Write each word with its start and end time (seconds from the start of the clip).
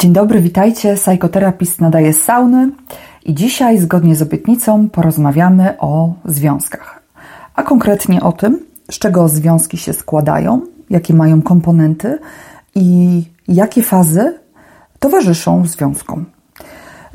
Dzień 0.00 0.12
dobry, 0.12 0.40
witajcie. 0.40 0.94
Psychoterapist 0.94 1.80
nadaje 1.80 2.12
sauny 2.12 2.70
i 3.24 3.34
dzisiaj, 3.34 3.78
zgodnie 3.78 4.16
z 4.16 4.22
obietnicą, 4.22 4.88
porozmawiamy 4.88 5.78
o 5.78 6.14
związkach. 6.24 7.02
A 7.54 7.62
konkretnie 7.62 8.22
o 8.22 8.32
tym, 8.32 8.58
z 8.90 8.98
czego 8.98 9.28
związki 9.28 9.76
się 9.76 9.92
składają, 9.92 10.60
jakie 10.90 11.14
mają 11.14 11.42
komponenty 11.42 12.18
i 12.74 13.22
jakie 13.48 13.82
fazy 13.82 14.38
towarzyszą 14.98 15.66
związkom. 15.66 16.24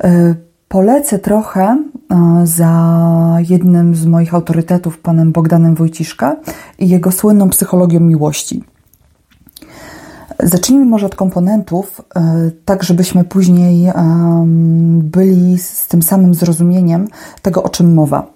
E, 0.04 0.34
polecę 0.68 1.18
trochę 1.18 1.62
e, 1.62 2.46
za 2.46 3.36
jednym 3.48 3.94
z 3.94 4.06
moich 4.06 4.34
autorytetów, 4.34 4.98
panem 4.98 5.32
Bogdanem 5.32 5.74
Wojciszka 5.74 6.36
i 6.78 6.88
jego 6.88 7.12
słynną 7.12 7.50
psychologią 7.50 8.00
miłości. 8.00 8.64
Zacznijmy 10.42 10.84
może 10.84 11.06
od 11.06 11.14
komponentów, 11.14 12.00
e, 12.16 12.50
tak 12.64 12.82
żebyśmy 12.82 13.24
później 13.24 13.92
byli 14.98 15.58
z 15.58 15.86
tym 15.88 16.02
samym 16.02 16.34
zrozumieniem 16.34 17.08
tego, 17.42 17.62
o 17.62 17.68
czym 17.68 17.94
mowa. 17.94 18.26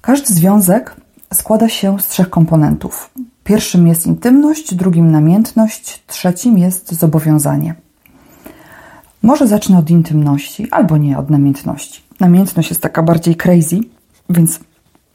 Każdy 0.00 0.34
związek 0.34 0.96
składa 1.34 1.68
się 1.68 2.00
z 2.00 2.08
trzech 2.08 2.30
komponentów. 2.30 3.10
Pierwszym 3.44 3.86
jest 3.86 4.06
intymność, 4.06 4.74
drugim 4.74 5.10
namiętność, 5.10 6.04
trzecim 6.06 6.58
jest 6.58 6.92
zobowiązanie. 6.92 7.74
Może 9.22 9.46
zacznę 9.46 9.78
od 9.78 9.90
intymności, 9.90 10.68
albo 10.70 10.96
nie 10.96 11.18
od 11.18 11.30
namiętności. 11.30 12.02
Namiętność 12.20 12.70
jest 12.70 12.82
taka 12.82 13.02
bardziej 13.02 13.36
crazy, 13.36 13.80
więc 14.30 14.60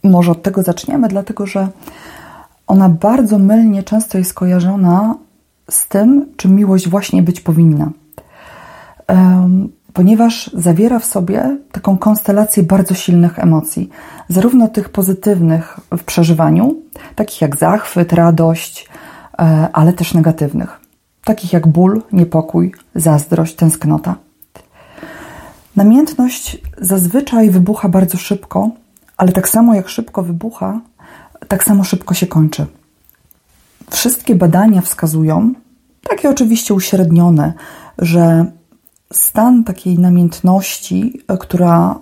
może 0.03 0.31
od 0.31 0.43
tego 0.43 0.63
zaczniemy, 0.63 1.07
dlatego 1.07 1.45
że 1.45 1.67
ona 2.67 2.89
bardzo 2.89 3.39
mylnie 3.39 3.83
często 3.83 4.17
jest 4.17 4.33
kojarzona 4.33 5.15
z 5.69 5.87
tym, 5.87 6.25
czym 6.37 6.55
miłość 6.55 6.89
właśnie 6.89 7.23
być 7.23 7.41
powinna. 7.41 7.91
Ponieważ 9.97 10.51
zawiera 10.53 10.99
w 10.99 11.05
sobie 11.05 11.57
taką 11.71 11.97
konstelację 11.97 12.63
bardzo 12.63 12.93
silnych 12.93 13.39
emocji, 13.39 13.89
zarówno 14.29 14.67
tych 14.67 14.89
pozytywnych 14.89 15.79
w 15.97 16.03
przeżywaniu, 16.03 16.75
takich 17.15 17.41
jak 17.41 17.55
zachwyt, 17.55 18.13
radość, 18.13 18.89
e, 19.39 19.69
ale 19.73 19.93
też 19.93 20.13
negatywnych, 20.13 20.79
takich 21.23 21.53
jak 21.53 21.67
ból, 21.67 22.01
niepokój, 22.11 22.73
zazdrość, 22.95 23.55
tęsknota. 23.55 24.15
Namiętność 25.75 26.57
zazwyczaj 26.77 27.49
wybucha 27.49 27.89
bardzo 27.89 28.17
szybko, 28.17 28.69
ale 29.17 29.31
tak 29.31 29.49
samo 29.49 29.75
jak 29.75 29.89
szybko 29.89 30.23
wybucha, 30.23 30.79
tak 31.47 31.63
samo 31.63 31.83
szybko 31.83 32.13
się 32.13 32.27
kończy. 32.27 32.65
Wszystkie 33.91 34.35
badania 34.35 34.81
wskazują, 34.81 35.53
takie 36.09 36.29
oczywiście 36.29 36.73
uśrednione, 36.73 37.53
że 37.97 38.45
stan 39.13 39.63
takiej 39.63 39.99
namiętności, 39.99 41.21
która, 41.39 41.99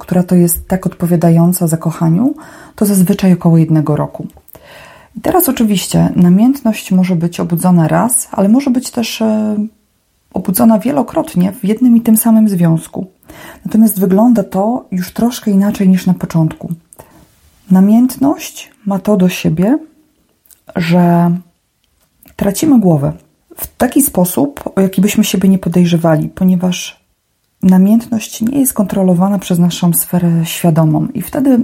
która 0.00 0.22
to 0.22 0.34
jest 0.34 0.68
tak 0.68 0.86
odpowiadająca 0.86 1.66
zakochaniu, 1.66 2.34
to 2.74 2.86
zazwyczaj 2.86 3.32
około 3.32 3.58
jednego 3.58 3.96
roku. 3.96 4.26
I 5.16 5.20
teraz 5.20 5.48
oczywiście 5.48 6.08
namiętność 6.16 6.92
może 6.92 7.16
być 7.16 7.40
obudzona 7.40 7.88
raz, 7.88 8.28
ale 8.32 8.48
może 8.48 8.70
być 8.70 8.90
też 8.90 9.22
e, 9.22 9.56
obudzona 10.34 10.78
wielokrotnie 10.78 11.52
w 11.52 11.64
jednym 11.64 11.96
i 11.96 12.00
tym 12.00 12.16
samym 12.16 12.48
związku. 12.48 13.06
Natomiast 13.64 14.00
wygląda 14.00 14.42
to 14.44 14.86
już 14.90 15.12
troszkę 15.12 15.50
inaczej 15.50 15.88
niż 15.88 16.06
na 16.06 16.14
początku. 16.14 16.72
Namiętność 17.70 18.70
ma 18.86 18.98
to 18.98 19.16
do 19.16 19.28
siebie, 19.28 19.78
że 20.76 21.30
tracimy 22.36 22.80
głowę 22.80 23.12
w 23.56 23.76
taki 23.76 24.02
sposób, 24.02 24.72
o 24.76 24.80
jaki 24.80 25.00
byśmy 25.00 25.24
siebie 25.24 25.48
nie 25.48 25.58
podejrzewali, 25.58 26.28
ponieważ 26.28 27.04
namiętność 27.62 28.40
nie 28.40 28.60
jest 28.60 28.72
kontrolowana 28.72 29.38
przez 29.38 29.58
naszą 29.58 29.92
sferę 29.92 30.30
świadomą. 30.44 31.06
I 31.14 31.22
wtedy 31.22 31.60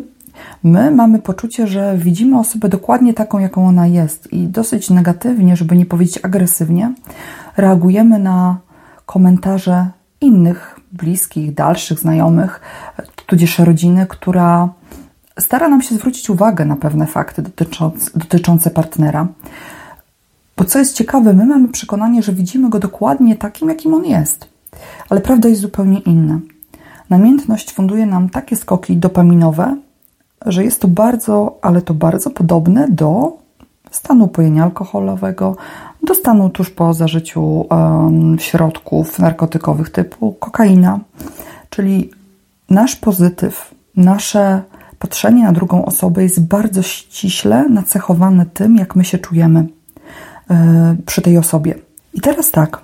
my 0.62 0.90
mamy 0.90 1.18
poczucie, 1.18 1.66
że 1.66 1.98
widzimy 1.98 2.38
osobę 2.38 2.68
dokładnie 2.68 3.14
taką, 3.14 3.38
jaką 3.38 3.68
ona 3.68 3.86
jest 3.86 4.32
i 4.32 4.46
dosyć 4.46 4.90
negatywnie, 4.90 5.56
żeby 5.56 5.76
nie 5.76 5.86
powiedzieć 5.86 6.18
agresywnie, 6.22 6.94
reagujemy 7.56 8.18
na 8.18 8.58
komentarze 9.06 9.86
innych, 10.20 10.80
bliskich, 10.92 11.54
dalszych 11.54 11.98
znajomych, 11.98 12.60
tudzież 13.26 13.58
rodziny, 13.58 14.06
która 14.08 14.68
stara 15.40 15.68
nam 15.68 15.82
się 15.82 15.94
zwrócić 15.94 16.30
uwagę 16.30 16.64
na 16.64 16.76
pewne 16.76 17.06
fakty 17.06 17.42
dotyczące, 17.42 18.10
dotyczące 18.14 18.70
partnera. 18.70 19.26
Bo 20.56 20.64
co 20.64 20.78
jest 20.78 20.94
ciekawe, 20.94 21.32
my 21.32 21.46
mamy 21.46 21.68
przekonanie, 21.68 22.22
że 22.22 22.32
widzimy 22.32 22.70
go 22.70 22.78
dokładnie 22.78 23.36
takim, 23.36 23.68
jakim 23.68 23.94
on 23.94 24.04
jest. 24.04 24.48
Ale 25.08 25.20
prawda 25.20 25.48
jest 25.48 25.60
zupełnie 25.60 25.98
inna. 25.98 26.40
Namiętność 27.10 27.72
funduje 27.72 28.06
nam 28.06 28.28
takie 28.28 28.56
skoki 28.56 28.96
dopaminowe, 28.96 29.76
że 30.46 30.64
jest 30.64 30.80
to 30.80 30.88
bardzo, 30.88 31.58
ale 31.62 31.82
to 31.82 31.94
bardzo 31.94 32.30
podobne 32.30 32.88
do 32.88 33.38
stanu 33.90 34.24
upojenia 34.24 34.64
alkoholowego, 34.64 35.56
do 36.02 36.14
stanu 36.14 36.50
tuż 36.50 36.70
po 36.70 36.94
zażyciu 36.94 37.42
um, 37.42 38.38
środków 38.38 39.18
narkotykowych 39.18 39.90
typu 39.90 40.32
kokaina. 40.32 41.00
Czyli 41.70 42.10
nasz 42.70 42.96
pozytyw, 42.96 43.74
nasze 43.96 44.62
patrzenie 45.04 45.42
na 45.44 45.52
drugą 45.52 45.84
osobę 45.84 46.22
jest 46.22 46.46
bardzo 46.46 46.82
ściśle 46.82 47.68
nacechowane 47.68 48.46
tym, 48.46 48.76
jak 48.76 48.96
my 48.96 49.04
się 49.04 49.18
czujemy. 49.18 49.66
E, 50.50 50.96
przy 51.06 51.22
tej 51.22 51.38
osobie. 51.38 51.74
I 52.14 52.20
teraz 52.20 52.50
tak, 52.50 52.80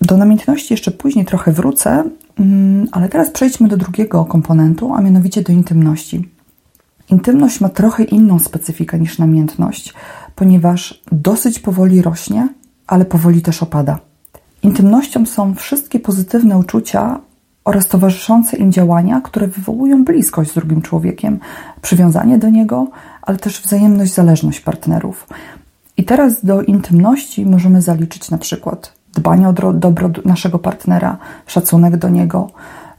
do 0.00 0.16
namiętności 0.16 0.74
jeszcze 0.74 0.90
później 0.90 1.24
trochę 1.24 1.52
wrócę, 1.52 2.04
mm, 2.38 2.86
ale 2.92 3.08
teraz 3.08 3.30
przejdźmy 3.30 3.68
do 3.68 3.76
drugiego 3.76 4.24
komponentu, 4.24 4.94
a 4.94 5.00
mianowicie 5.00 5.42
do 5.42 5.52
intymności. 5.52 6.28
Intymność 7.10 7.60
ma 7.60 7.68
trochę 7.68 8.04
inną 8.04 8.38
specyfikę 8.38 8.98
niż 8.98 9.18
namiętność, 9.18 9.94
ponieważ 10.34 11.02
dosyć 11.12 11.58
powoli 11.58 12.02
rośnie, 12.02 12.48
ale 12.86 13.04
powoli 13.04 13.42
też 13.42 13.62
opada. 13.62 13.98
Intymnością 14.62 15.26
są 15.26 15.54
wszystkie 15.54 16.00
pozytywne 16.00 16.58
uczucia 16.58 17.20
oraz 17.64 17.88
towarzyszące 17.88 18.56
im 18.56 18.72
działania, 18.72 19.20
które 19.20 19.46
wywołują 19.46 20.04
bliskość 20.04 20.50
z 20.50 20.54
drugim 20.54 20.82
człowiekiem, 20.82 21.38
przywiązanie 21.82 22.38
do 22.38 22.48
niego, 22.48 22.88
ale 23.22 23.38
też 23.38 23.60
wzajemność, 23.60 24.14
zależność 24.14 24.60
partnerów. 24.60 25.26
I 25.96 26.04
teraz 26.04 26.44
do 26.44 26.62
intymności 26.62 27.46
możemy 27.46 27.82
zaliczyć 27.82 28.30
na 28.30 28.38
przykład 28.38 28.92
dbanie 29.14 29.48
o 29.48 29.52
dobro 29.72 30.10
naszego 30.24 30.58
partnera, 30.58 31.18
szacunek 31.46 31.96
do 31.96 32.08
niego, 32.08 32.50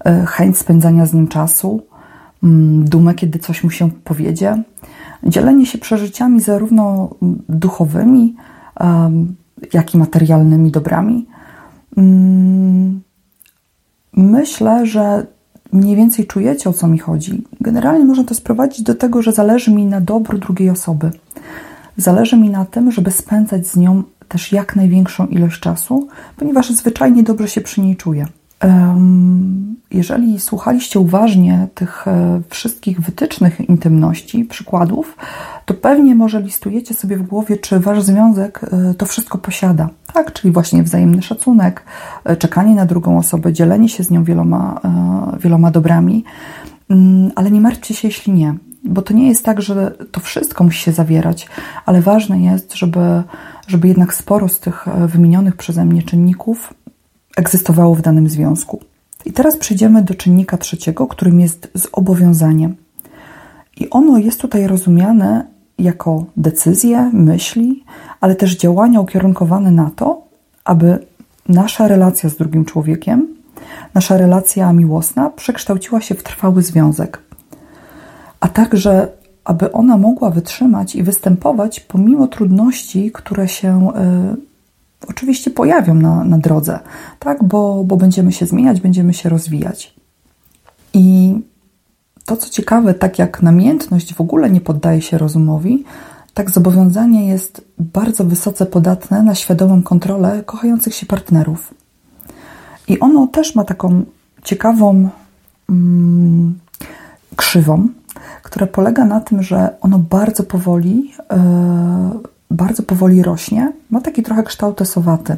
e, 0.05 0.25
chęć 0.25 0.57
spędzania 0.57 1.05
z 1.05 1.13
nim 1.13 1.27
czasu, 1.27 1.81
mm, 2.43 2.85
dumę, 2.85 3.13
kiedy 3.13 3.39
coś 3.39 3.63
mu 3.63 3.69
się 3.69 3.91
powiedzie, 3.91 4.63
dzielenie 5.23 5.65
się 5.65 5.77
przeżyciami 5.77 6.41
zarówno 6.41 7.09
duchowymi, 7.49 8.35
jak 9.73 9.95
i 9.95 9.97
materialnymi 9.97 10.71
dobrami. 10.71 11.27
Myślę, 14.15 14.85
że 14.85 15.25
mniej 15.71 15.95
więcej 15.95 16.27
czujecie 16.27 16.69
o 16.69 16.73
co 16.73 16.87
mi 16.87 16.99
chodzi. 16.99 17.43
Generalnie 17.61 18.05
można 18.05 18.23
to 18.23 18.35
sprowadzić 18.35 18.81
do 18.81 18.95
tego, 18.95 19.21
że 19.21 19.31
zależy 19.31 19.71
mi 19.71 19.85
na 19.85 20.01
dobru 20.01 20.37
drugiej 20.37 20.69
osoby. 20.69 21.11
Zależy 21.97 22.37
mi 22.37 22.49
na 22.49 22.65
tym, 22.65 22.91
żeby 22.91 23.11
spędzać 23.11 23.67
z 23.67 23.75
nią 23.77 24.03
też 24.27 24.51
jak 24.51 24.75
największą 24.75 25.27
ilość 25.27 25.59
czasu, 25.59 26.07
ponieważ 26.37 26.69
zwyczajnie 26.69 27.23
dobrze 27.23 27.47
się 27.47 27.61
przy 27.61 27.81
niej 27.81 27.95
czuję. 27.95 28.25
Jeżeli 29.91 30.39
słuchaliście 30.39 30.99
uważnie 30.99 31.67
tych 31.75 32.07
e, 32.07 32.41
wszystkich 32.49 33.01
wytycznych 33.01 33.69
intymności, 33.69 34.45
przykładów, 34.45 35.17
to 35.66 35.73
pewnie 35.73 36.16
może 36.16 36.41
listujecie 36.41 36.94
sobie 36.94 37.17
w 37.17 37.23
głowie, 37.23 37.57
czy 37.57 37.79
wasz 37.79 38.03
związek 38.03 38.61
e, 38.63 38.94
to 38.94 39.05
wszystko 39.05 39.38
posiada. 39.38 39.89
Tak, 40.13 40.33
czyli 40.33 40.51
właśnie 40.51 40.83
wzajemny 40.83 41.21
szacunek, 41.21 41.83
e, 42.23 42.38
czekanie 42.38 42.75
na 42.75 42.85
drugą 42.85 43.18
osobę, 43.18 43.53
dzielenie 43.53 43.89
się 43.89 44.03
z 44.03 44.12
nią 44.12 44.24
wieloma, 44.24 44.81
wieloma 45.39 45.71
dobrami. 45.71 46.24
Mm, 46.89 47.31
ale 47.35 47.51
nie 47.51 47.62
martwcie 47.62 47.94
się, 47.94 48.07
jeśli 48.07 48.33
nie 48.33 48.56
bo 48.88 49.01
to 49.01 49.13
nie 49.13 49.27
jest 49.27 49.45
tak, 49.45 49.62
że 49.62 49.91
to 50.12 50.19
wszystko 50.19 50.63
musi 50.63 50.81
się 50.81 50.91
zawierać, 50.91 51.47
ale 51.85 52.01
ważne 52.01 52.41
jest, 52.41 52.74
żeby, 52.74 53.24
żeby 53.68 53.88
jednak 53.88 54.13
sporo 54.13 54.50
z 54.50 54.59
tych 54.59 54.85
wymienionych 55.07 55.56
przeze 55.56 55.85
mnie 55.85 56.03
czynników 56.03 56.74
egzystowało 57.35 57.95
w 57.95 58.01
danym 58.01 58.29
związku. 58.29 58.79
I 59.25 59.31
teraz 59.31 59.57
przejdziemy 59.57 60.01
do 60.01 60.15
czynnika 60.15 60.57
trzeciego, 60.57 61.07
którym 61.07 61.39
jest 61.39 61.71
zobowiązanie. 61.73 62.69
I 63.77 63.89
ono 63.89 64.17
jest 64.17 64.41
tutaj 64.41 64.67
rozumiane 64.67 65.45
jako 65.79 66.25
decyzje, 66.37 67.09
myśli, 67.13 67.83
ale 68.21 68.35
też 68.35 68.57
działania 68.57 69.01
ukierunkowane 69.01 69.71
na 69.71 69.91
to, 69.95 70.21
aby 70.63 70.99
nasza 71.49 71.87
relacja 71.87 72.29
z 72.29 72.35
drugim 72.35 72.65
człowiekiem, 72.65 73.27
nasza 73.93 74.17
relacja 74.17 74.73
miłosna 74.73 75.29
przekształciła 75.29 76.01
się 76.01 76.15
w 76.15 76.23
trwały 76.23 76.61
związek 76.61 77.25
a 78.45 78.47
także 78.47 79.07
aby 79.43 79.71
ona 79.71 79.97
mogła 79.97 80.29
wytrzymać 80.29 80.95
i 80.95 81.03
występować 81.03 81.79
pomimo 81.79 82.27
trudności, 82.27 83.11
które 83.11 83.47
się 83.47 83.91
oczywiście 85.10 85.52
pojawią 85.52 85.94
na, 85.94 86.24
na 86.24 86.38
drodze, 86.38 86.80
tak? 87.19 87.44
Bo, 87.44 87.84
bo 87.84 87.98
będziemy 87.98 88.31
się 88.31 88.46
zmieniać, 88.46 88.81
będziemy 88.81 89.13
się 89.13 89.30
rozwijać. 89.30 89.96
I 90.94 91.36
to, 92.25 92.38
co 92.38 92.50
ciekawe, 92.50 92.94
tak 92.94 93.19
jak 93.19 93.42
namiętność 93.42 94.13
w 94.13 94.22
ogóle 94.22 94.50
nie 94.50 94.62
poddaje 94.62 95.02
się 95.02 95.18
rozumowi, 95.18 95.84
tak 96.34 96.52
zobowiązanie 96.52 97.28
jest 97.28 97.62
bardzo 97.80 98.24
wysoce 98.24 98.66
podatne 98.66 99.24
na 99.24 99.36
świadomą 99.36 99.84
kontrolę 99.84 100.44
kochających 100.46 100.96
się 100.96 101.06
partnerów. 101.06 101.74
I 102.88 103.00
ono 103.00 103.28
też 103.28 103.56
ma 103.56 103.63
taką 103.63 104.04
ciekawą 104.44 105.10
mm, 105.69 106.60
krzywą, 107.36 107.88
która 108.44 108.68
polega 108.68 109.06
na 109.06 109.19
tym, 109.19 109.44
że 109.44 109.75
ono 109.81 110.00
bardzo 110.00 110.44
powoli, 110.44 111.12
yy, 111.31 112.34
bardzo 112.51 112.83
powoli 112.83 113.24
rośnie. 113.24 113.71
Ma 113.89 114.01
taki 114.01 114.24
trochę 114.24 114.44
kształt 114.44 114.81
esowaty. 114.81 115.38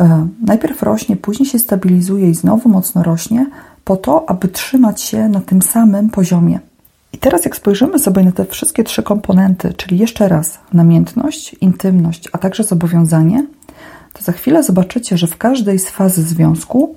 Yy, 0.00 0.06
najpierw 0.46 0.82
rośnie, 0.82 1.16
później 1.16 1.48
się 1.48 1.58
stabilizuje 1.58 2.30
i 2.30 2.34
znowu 2.34 2.68
mocno 2.68 3.02
rośnie, 3.02 3.46
po 3.84 3.96
to, 3.96 4.30
aby 4.30 4.48
trzymać 4.48 5.00
się 5.00 5.28
na 5.28 5.40
tym 5.40 5.62
samym 5.62 6.10
poziomie. 6.10 6.60
I 7.12 7.18
teraz, 7.18 7.44
jak 7.44 7.56
spojrzymy 7.56 7.98
sobie 7.98 8.24
na 8.24 8.32
te 8.32 8.44
wszystkie 8.44 8.84
trzy 8.84 9.02
komponenty, 9.02 9.74
czyli 9.74 9.98
jeszcze 9.98 10.28
raz 10.28 10.58
namiętność, 10.72 11.56
intymność, 11.60 12.28
a 12.32 12.38
także 12.38 12.64
zobowiązanie, 12.64 13.46
to 14.12 14.22
za 14.22 14.32
chwilę 14.32 14.62
zobaczycie, 14.62 15.18
że 15.18 15.26
w 15.26 15.36
każdej 15.36 15.78
z 15.78 15.90
faz 15.90 16.14
związku 16.14 16.96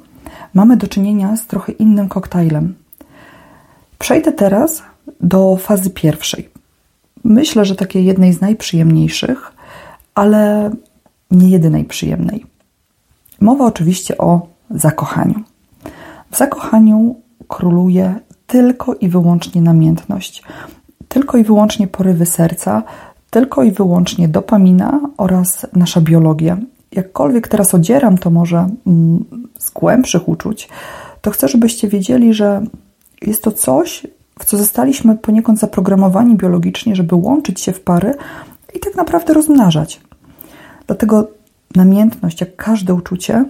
mamy 0.53 0.77
do 0.77 0.87
czynienia 0.87 1.35
z 1.35 1.47
trochę 1.47 1.71
innym 1.71 2.09
koktajlem. 2.09 2.75
Przejdę 3.99 4.31
teraz 4.31 4.83
do 5.21 5.57
fazy 5.57 5.89
pierwszej. 5.89 6.52
Myślę, 7.23 7.65
że 7.65 7.75
takiej 7.75 8.05
jednej 8.05 8.33
z 8.33 8.41
najprzyjemniejszych, 8.41 9.51
ale 10.15 10.71
nie 11.31 11.49
jedynej 11.49 11.85
przyjemnej. 11.85 12.45
Mowa 13.39 13.65
oczywiście 13.65 14.17
o 14.17 14.47
zakochaniu. 14.69 15.43
W 16.31 16.37
zakochaniu 16.37 17.15
króluje 17.47 18.15
tylko 18.47 18.93
i 18.93 19.09
wyłącznie 19.09 19.61
namiętność, 19.61 20.43
tylko 21.07 21.37
i 21.37 21.43
wyłącznie 21.43 21.87
porywy 21.87 22.25
serca, 22.25 22.83
tylko 23.29 23.63
i 23.63 23.71
wyłącznie 23.71 24.27
dopamina 24.27 24.99
oraz 25.17 25.67
nasza 25.73 26.01
biologia. 26.01 26.57
Jakkolwiek 26.91 27.47
teraz 27.47 27.73
odzieram 27.73 28.17
to 28.17 28.29
może 28.29 28.69
mm, 28.87 29.25
z 29.59 29.69
głębszych 29.69 30.29
uczuć, 30.29 30.69
to 31.21 31.31
chcę, 31.31 31.47
żebyście 31.47 31.87
wiedzieli, 31.87 32.33
że 32.33 32.61
jest 33.21 33.43
to 33.43 33.51
coś, 33.51 34.07
w 34.39 34.45
co 34.45 34.57
zostaliśmy 34.57 35.17
poniekąd 35.17 35.59
zaprogramowani 35.59 36.35
biologicznie, 36.35 36.95
żeby 36.95 37.15
łączyć 37.15 37.61
się 37.61 37.73
w 37.73 37.81
pary 37.81 38.13
i 38.73 38.79
tak 38.79 38.95
naprawdę 38.95 39.33
rozmnażać. 39.33 40.01
Dlatego 40.87 41.27
namiętność, 41.75 42.41
jak 42.41 42.55
każde 42.55 42.93
uczucie, 42.93 43.45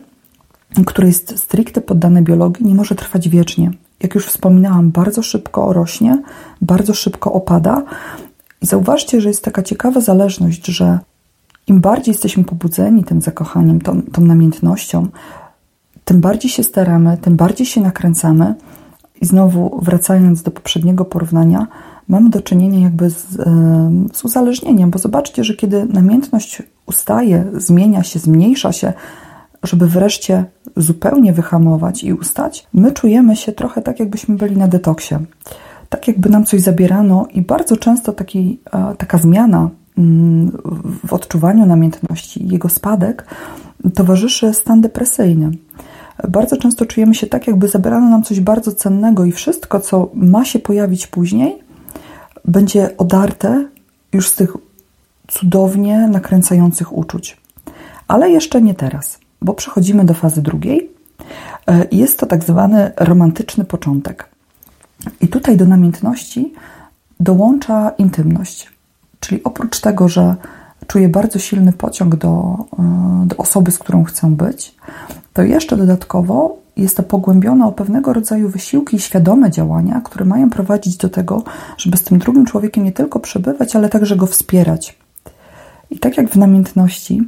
które 0.85 1.07
jest 1.07 1.39
stricte 1.39 1.81
poddane 1.81 2.21
biologii, 2.21 2.65
nie 2.65 2.75
może 2.75 2.95
trwać 2.95 3.29
wiecznie. 3.29 3.71
Jak 3.99 4.15
już 4.15 4.27
wspominałam, 4.27 4.91
bardzo 4.91 5.23
szybko 5.23 5.73
rośnie, 5.73 6.21
bardzo 6.61 6.93
szybko 6.93 7.33
opada. 7.33 7.83
I 8.61 8.65
zauważcie, 8.65 9.21
że 9.21 9.27
jest 9.27 9.43
taka 9.43 9.63
ciekawa 9.63 10.01
zależność, 10.01 10.65
że 10.65 10.99
im 11.67 11.81
bardziej 11.81 12.11
jesteśmy 12.11 12.43
pobudzeni 12.43 13.03
tym 13.03 13.21
zakochaniem, 13.21 13.81
tą, 13.81 14.01
tą 14.01 14.21
namiętnością, 14.21 15.07
tym 16.05 16.21
bardziej 16.21 16.51
się 16.51 16.63
staramy, 16.63 17.17
tym 17.17 17.35
bardziej 17.35 17.67
się 17.67 17.81
nakręcamy. 17.81 18.55
I 19.23 19.25
znowu, 19.25 19.79
wracając 19.81 20.41
do 20.41 20.51
poprzedniego 20.51 21.05
porównania, 21.05 21.67
mamy 22.07 22.29
do 22.29 22.41
czynienia 22.41 22.79
jakby 22.79 23.09
z, 23.09 23.27
z 24.13 24.25
uzależnieniem, 24.25 24.91
bo 24.91 24.99
zobaczcie, 24.99 25.43
że 25.43 25.53
kiedy 25.53 25.85
namiętność 25.85 26.63
ustaje, 26.85 27.45
zmienia 27.53 28.03
się, 28.03 28.19
zmniejsza 28.19 28.71
się, 28.71 28.93
żeby 29.63 29.87
wreszcie 29.87 30.45
zupełnie 30.77 31.33
wyhamować 31.33 32.03
i 32.03 32.13
ustać, 32.13 32.67
my 32.73 32.91
czujemy 32.91 33.35
się 33.35 33.51
trochę 33.51 33.81
tak, 33.81 33.99
jakbyśmy 33.99 34.35
byli 34.35 34.57
na 34.57 34.67
detoksie. 34.67 35.15
Tak, 35.89 36.07
jakby 36.07 36.29
nam 36.29 36.45
coś 36.45 36.61
zabierano, 36.61 37.27
i 37.33 37.41
bardzo 37.41 37.77
często 37.77 38.13
taki, 38.13 38.59
taka 38.97 39.17
zmiana 39.17 39.69
mm, 39.97 40.51
w 41.07 41.13
odczuwaniu 41.13 41.65
namiętności, 41.65 42.47
jego 42.47 42.69
spadek, 42.69 43.25
towarzyszy 43.95 44.53
stan 44.53 44.81
depresyjny. 44.81 45.51
Bardzo 46.29 46.57
często 46.57 46.85
czujemy 46.85 47.15
się 47.15 47.27
tak, 47.27 47.47
jakby 47.47 47.67
zabierano 47.67 48.09
nam 48.09 48.23
coś 48.23 48.39
bardzo 48.39 48.71
cennego, 48.71 49.25
i 49.25 49.31
wszystko, 49.31 49.79
co 49.79 50.09
ma 50.13 50.45
się 50.45 50.59
pojawić 50.59 51.07
później, 51.07 51.63
będzie 52.45 52.97
odarte 52.97 53.67
już 54.13 54.29
z 54.29 54.35
tych 54.35 54.57
cudownie 55.27 56.07
nakręcających 56.07 56.97
uczuć. 56.97 57.37
Ale 58.07 58.29
jeszcze 58.29 58.61
nie 58.61 58.73
teraz 58.73 59.23
bo 59.43 59.53
przechodzimy 59.53 60.05
do 60.05 60.13
fazy 60.13 60.41
drugiej. 60.41 60.89
E, 61.67 61.85
jest 61.91 62.19
to 62.19 62.25
tak 62.25 62.43
zwany 62.43 62.91
romantyczny 62.97 63.65
początek. 63.65 64.29
I 65.21 65.27
tutaj 65.27 65.57
do 65.57 65.65
namiętności 65.65 66.53
dołącza 67.19 67.89
intymność. 67.97 68.69
Czyli 69.19 69.43
oprócz 69.43 69.79
tego, 69.79 70.07
że 70.07 70.35
czuję 70.87 71.09
bardzo 71.09 71.39
silny 71.39 71.73
pociąg 71.73 72.15
do, 72.15 72.57
e, 72.79 73.25
do 73.25 73.37
osoby, 73.37 73.71
z 73.71 73.79
którą 73.79 74.03
chcę 74.03 74.27
być, 74.27 74.75
to 75.33 75.43
jeszcze 75.43 75.77
dodatkowo 75.77 76.63
jest 76.77 76.97
to 76.97 77.03
pogłębione 77.03 77.65
o 77.65 77.71
pewnego 77.71 78.13
rodzaju 78.13 78.49
wysiłki 78.49 78.95
i 78.95 78.99
świadome 78.99 79.51
działania, 79.51 80.01
które 80.01 80.25
mają 80.25 80.49
prowadzić 80.49 80.97
do 80.97 81.09
tego, 81.09 81.43
żeby 81.77 81.97
z 81.97 82.03
tym 82.03 82.19
drugim 82.19 82.45
człowiekiem 82.45 82.83
nie 82.83 82.91
tylko 82.91 83.19
przebywać, 83.19 83.75
ale 83.75 83.89
także 83.89 84.15
go 84.15 84.25
wspierać. 84.25 84.97
I 85.89 85.99
tak 85.99 86.17
jak 86.17 86.29
w 86.29 86.35
namiętności, 86.35 87.21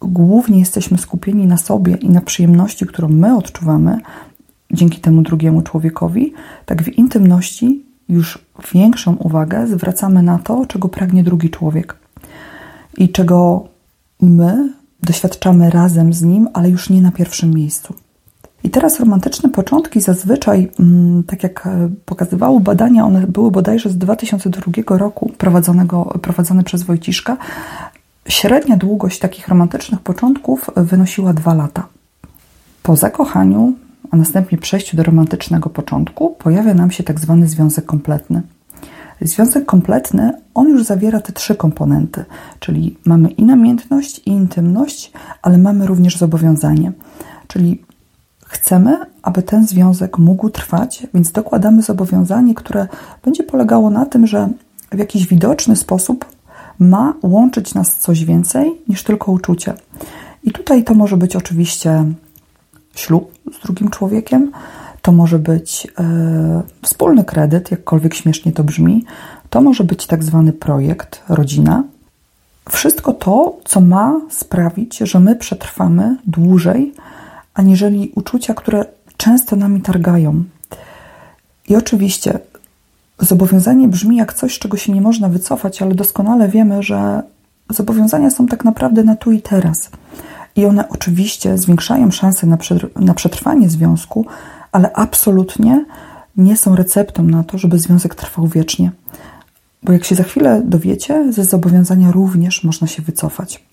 głównie 0.00 0.58
jesteśmy 0.58 0.98
skupieni 0.98 1.46
na 1.46 1.56
sobie 1.56 1.96
i 1.96 2.08
na 2.08 2.20
przyjemności, 2.20 2.86
którą 2.86 3.08
my 3.08 3.36
odczuwamy 3.36 3.98
dzięki 4.72 5.00
temu 5.00 5.22
drugiemu 5.22 5.62
człowiekowi, 5.62 6.32
tak 6.66 6.82
w 6.82 6.88
intymności 6.88 7.84
już 8.08 8.38
większą 8.74 9.16
uwagę 9.16 9.66
zwracamy 9.66 10.22
na 10.22 10.38
to, 10.38 10.66
czego 10.66 10.88
pragnie 10.88 11.24
drugi 11.24 11.50
człowiek 11.50 12.01
i 12.98 13.08
czego 13.08 13.68
my 14.20 14.72
doświadczamy 15.02 15.70
razem 15.70 16.12
z 16.12 16.22
nim, 16.22 16.48
ale 16.52 16.70
już 16.70 16.90
nie 16.90 17.02
na 17.02 17.12
pierwszym 17.12 17.50
miejscu. 17.50 17.94
I 18.64 18.70
teraz 18.70 19.00
romantyczne 19.00 19.50
początki 19.50 20.00
zazwyczaj, 20.00 20.70
mm, 20.80 21.22
tak 21.22 21.42
jak 21.42 21.66
e, 21.66 21.88
pokazywały 22.04 22.60
badania, 22.60 23.06
one 23.06 23.26
były 23.26 23.50
bodajże 23.50 23.90
z 23.90 23.98
2002 23.98 24.98
roku 24.98 25.32
prowadzonego, 25.38 26.18
prowadzone 26.22 26.62
przez 26.62 26.82
Wojciszka, 26.82 27.36
Średnia 28.28 28.76
długość 28.76 29.18
takich 29.18 29.48
romantycznych 29.48 30.00
początków 30.00 30.70
wynosiła 30.76 31.32
dwa 31.32 31.54
lata. 31.54 31.86
Po 32.82 32.96
zakochaniu, 32.96 33.74
a 34.10 34.16
następnie 34.16 34.58
przejściu 34.58 34.96
do 34.96 35.02
romantycznego 35.02 35.70
początku, 35.70 36.36
pojawia 36.38 36.74
nam 36.74 36.90
się 36.90 37.02
tak 37.02 37.20
zwany 37.20 37.48
związek 37.48 37.86
kompletny. 37.86 38.42
Związek 39.24 39.66
kompletny, 39.66 40.32
on 40.54 40.68
już 40.68 40.84
zawiera 40.84 41.20
te 41.20 41.32
trzy 41.32 41.56
komponenty, 41.56 42.24
czyli 42.60 42.96
mamy 43.04 43.28
i 43.28 43.44
namiętność, 43.44 44.18
i 44.18 44.30
intymność, 44.30 45.12
ale 45.42 45.58
mamy 45.58 45.86
również 45.86 46.18
zobowiązanie. 46.18 46.92
Czyli 47.46 47.82
chcemy, 48.46 48.96
aby 49.22 49.42
ten 49.42 49.66
związek 49.66 50.18
mógł 50.18 50.50
trwać, 50.50 51.06
więc 51.14 51.32
dokładamy 51.32 51.82
zobowiązanie, 51.82 52.54
które 52.54 52.88
będzie 53.24 53.42
polegało 53.42 53.90
na 53.90 54.06
tym, 54.06 54.26
że 54.26 54.48
w 54.92 54.98
jakiś 54.98 55.26
widoczny 55.26 55.76
sposób 55.76 56.24
ma 56.78 57.14
łączyć 57.22 57.74
nas 57.74 57.96
coś 57.98 58.24
więcej 58.24 58.72
niż 58.88 59.04
tylko 59.04 59.32
uczucie. 59.32 59.74
I 60.44 60.50
tutaj 60.52 60.84
to 60.84 60.94
może 60.94 61.16
być 61.16 61.36
oczywiście 61.36 62.04
ślub 62.94 63.32
z 63.52 63.62
drugim 63.62 63.90
człowiekiem, 63.90 64.52
to 65.02 65.12
może 65.12 65.38
być 65.38 65.86
e, 65.98 66.62
wspólny 66.82 67.24
kredyt, 67.24 67.70
jakkolwiek 67.70 68.14
śmiesznie 68.14 68.52
to 68.52 68.64
brzmi, 68.64 69.04
to 69.50 69.60
może 69.60 69.84
być 69.84 70.06
tak 70.06 70.24
zwany 70.24 70.52
projekt, 70.52 71.22
rodzina. 71.28 71.84
Wszystko 72.70 73.12
to, 73.12 73.56
co 73.64 73.80
ma 73.80 74.20
sprawić, 74.30 74.98
że 74.98 75.20
my 75.20 75.36
przetrwamy 75.36 76.16
dłużej, 76.26 76.94
aniżeli 77.54 78.12
uczucia, 78.14 78.54
które 78.54 78.84
często 79.16 79.56
nami 79.56 79.80
targają. 79.80 80.44
I 81.68 81.76
oczywiście 81.76 82.38
Zobowiązanie 83.22 83.88
brzmi 83.88 84.16
jak 84.16 84.34
coś, 84.34 84.58
czego 84.58 84.76
się 84.76 84.92
nie 84.92 85.00
można 85.00 85.28
wycofać, 85.28 85.82
ale 85.82 85.94
doskonale 85.94 86.48
wiemy, 86.48 86.82
że 86.82 87.22
zobowiązania 87.70 88.30
są 88.30 88.46
tak 88.46 88.64
naprawdę 88.64 89.04
na 89.04 89.16
tu 89.16 89.32
i 89.32 89.42
teraz. 89.42 89.90
I 90.56 90.66
one 90.66 90.88
oczywiście 90.88 91.58
zwiększają 91.58 92.10
szanse 92.10 92.46
na 92.96 93.14
przetrwanie 93.14 93.68
związku, 93.68 94.26
ale 94.72 94.92
absolutnie 94.92 95.84
nie 96.36 96.56
są 96.56 96.76
receptą 96.76 97.22
na 97.22 97.44
to, 97.44 97.58
żeby 97.58 97.78
związek 97.78 98.14
trwał 98.14 98.46
wiecznie. 98.46 98.90
Bo 99.82 99.92
jak 99.92 100.04
się 100.04 100.14
za 100.14 100.22
chwilę 100.22 100.62
dowiecie, 100.64 101.32
ze 101.32 101.44
zobowiązania 101.44 102.12
również 102.12 102.64
można 102.64 102.86
się 102.86 103.02
wycofać. 103.02 103.64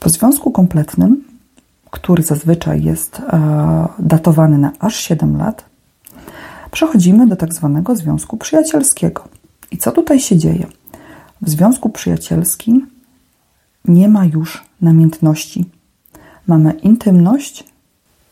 Po 0.00 0.08
związku 0.08 0.50
kompletnym, 0.50 1.24
który 1.90 2.22
zazwyczaj 2.22 2.82
jest 2.82 3.20
e, 3.20 3.88
datowany 3.98 4.58
na 4.58 4.72
aż 4.78 4.96
7 4.96 5.36
lat, 5.36 5.64
przechodzimy 6.70 7.26
do 7.26 7.36
tak 7.36 7.54
zwanego 7.54 7.96
związku 7.96 8.36
przyjacielskiego. 8.36 9.28
I 9.70 9.78
co 9.78 9.92
tutaj 9.92 10.20
się 10.20 10.38
dzieje? 10.38 10.66
W 11.42 11.50
związku 11.50 11.90
przyjacielskim 11.90 12.86
nie 13.84 14.08
ma 14.08 14.24
już 14.24 14.64
namiętności. 14.80 15.64
Mamy 16.46 16.72
intymność 16.72 17.73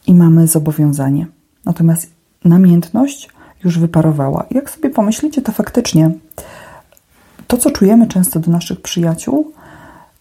i 0.06 0.14
mamy 0.14 0.46
zobowiązanie. 0.46 1.26
Natomiast 1.64 2.10
namiętność 2.44 3.28
już 3.64 3.78
wyparowała. 3.78 4.46
Jak 4.50 4.70
sobie 4.70 4.90
pomyślicie, 4.90 5.42
to 5.42 5.52
faktycznie 5.52 6.10
to, 7.46 7.56
co 7.56 7.70
czujemy 7.70 8.06
często 8.06 8.40
do 8.40 8.50
naszych 8.50 8.80
przyjaciół, 8.80 9.52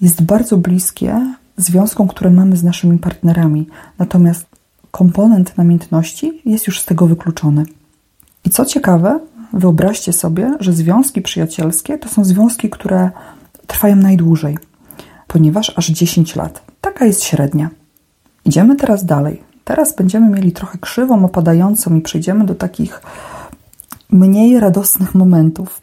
jest 0.02 0.24
bardzo 0.24 0.58
bliskie 0.58 1.34
związkom, 1.58 2.08
które 2.08 2.32
mamy 2.32 2.58
z 2.58 2.64
naszymi 2.64 2.98
partnerami. 2.98 3.68
Natomiast 4.00 4.46
komponent 4.92 5.58
namiętności 5.58 6.42
jest 6.46 6.68
już 6.68 6.80
z 6.80 6.86
tego 6.86 7.08
wykluczony. 7.08 7.66
I 8.46 8.50
co 8.50 8.66
ciekawe, 8.66 9.20
wyobraźcie 9.54 10.14
sobie, 10.14 10.58
że 10.60 10.74
związki 10.74 11.22
przyjacielskie 11.22 11.98
to 11.98 12.10
są 12.10 12.26
związki, 12.26 12.70
które 12.70 13.12
trwają 13.68 13.96
najdłużej, 13.96 14.58
ponieważ 15.28 15.78
aż 15.78 15.88
10 15.88 16.36
lat. 16.36 16.62
Taka 16.82 17.06
jest 17.06 17.24
średnia. 17.24 17.70
Idziemy 18.46 18.76
teraz 18.76 19.06
dalej. 19.06 19.51
Teraz 19.72 19.96
będziemy 19.96 20.30
mieli 20.30 20.52
trochę 20.52 20.78
krzywą 20.78 21.26
opadającą 21.26 21.96
i 21.96 22.02
przejdziemy 22.02 22.46
do 22.46 22.56
takich 22.56 23.02
mniej 24.10 24.60
radosnych 24.60 25.16
momentów, 25.16 25.82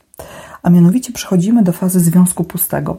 a 0.63 0.71
mianowicie 0.71 1.13
przechodzimy 1.13 1.63
do 1.63 1.73
fazy 1.73 2.01
związku 2.01 2.45
pustego. 2.45 2.97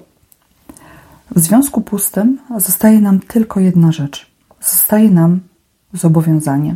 W 1.35 1.39
związku 1.39 1.81
pustym 1.81 2.39
zostaje 2.57 3.01
nam 3.01 3.19
tylko 3.19 3.59
jedna 3.59 3.91
rzecz. 3.91 4.31
Zostaje 4.61 5.09
nam 5.09 5.39
zobowiązanie. 5.93 6.75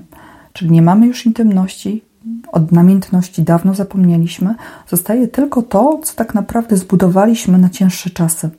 Czyli 0.53 0.71
nie 0.71 0.81
mamy 0.81 1.07
już 1.07 1.25
intymności, 1.25 2.03
od 2.51 2.71
namiętności 2.71 3.43
dawno 3.43 3.75
zapomnieliśmy. 3.75 4.55
Zostaje 4.87 5.27
tylko 5.27 5.61
to, 5.61 5.99
co 6.03 6.15
tak 6.15 6.33
naprawdę 6.33 6.77
zbudowaliśmy 6.77 7.57
na 7.57 7.69
cięższe 7.69 8.09
czasy. 8.09 8.49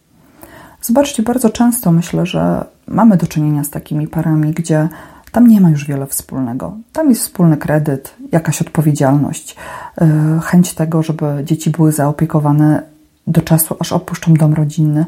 Zobaczcie, 0.82 1.23
bardzo 1.23 1.50
często 1.50 1.92
myślę, 1.92 2.26
że 2.26 2.64
mamy 2.88 3.16
do 3.16 3.26
czynienia 3.26 3.64
z 3.64 3.70
takimi 3.70 4.08
parami, 4.08 4.52
gdzie 4.52 4.88
tam 5.35 5.47
nie 5.47 5.61
ma 5.61 5.71
już 5.71 5.87
wiele 5.87 6.07
wspólnego. 6.07 6.76
Tam 6.93 7.09
jest 7.11 7.23
wspólny 7.23 7.57
kredyt, 7.57 8.14
jakaś 8.33 8.62
odpowiedzialność, 8.62 9.57
e, 10.00 10.41
chęć 10.43 10.75
tego, 10.75 11.03
żeby 11.03 11.26
dzieci 11.45 11.71
były 11.71 11.93
zaopiekowane 11.93 12.83
do 13.26 13.43
czasu, 13.43 13.76
aż 13.81 13.93
opuszczą 13.93 14.35
dom 14.35 14.55
rodzinny. 14.55 15.07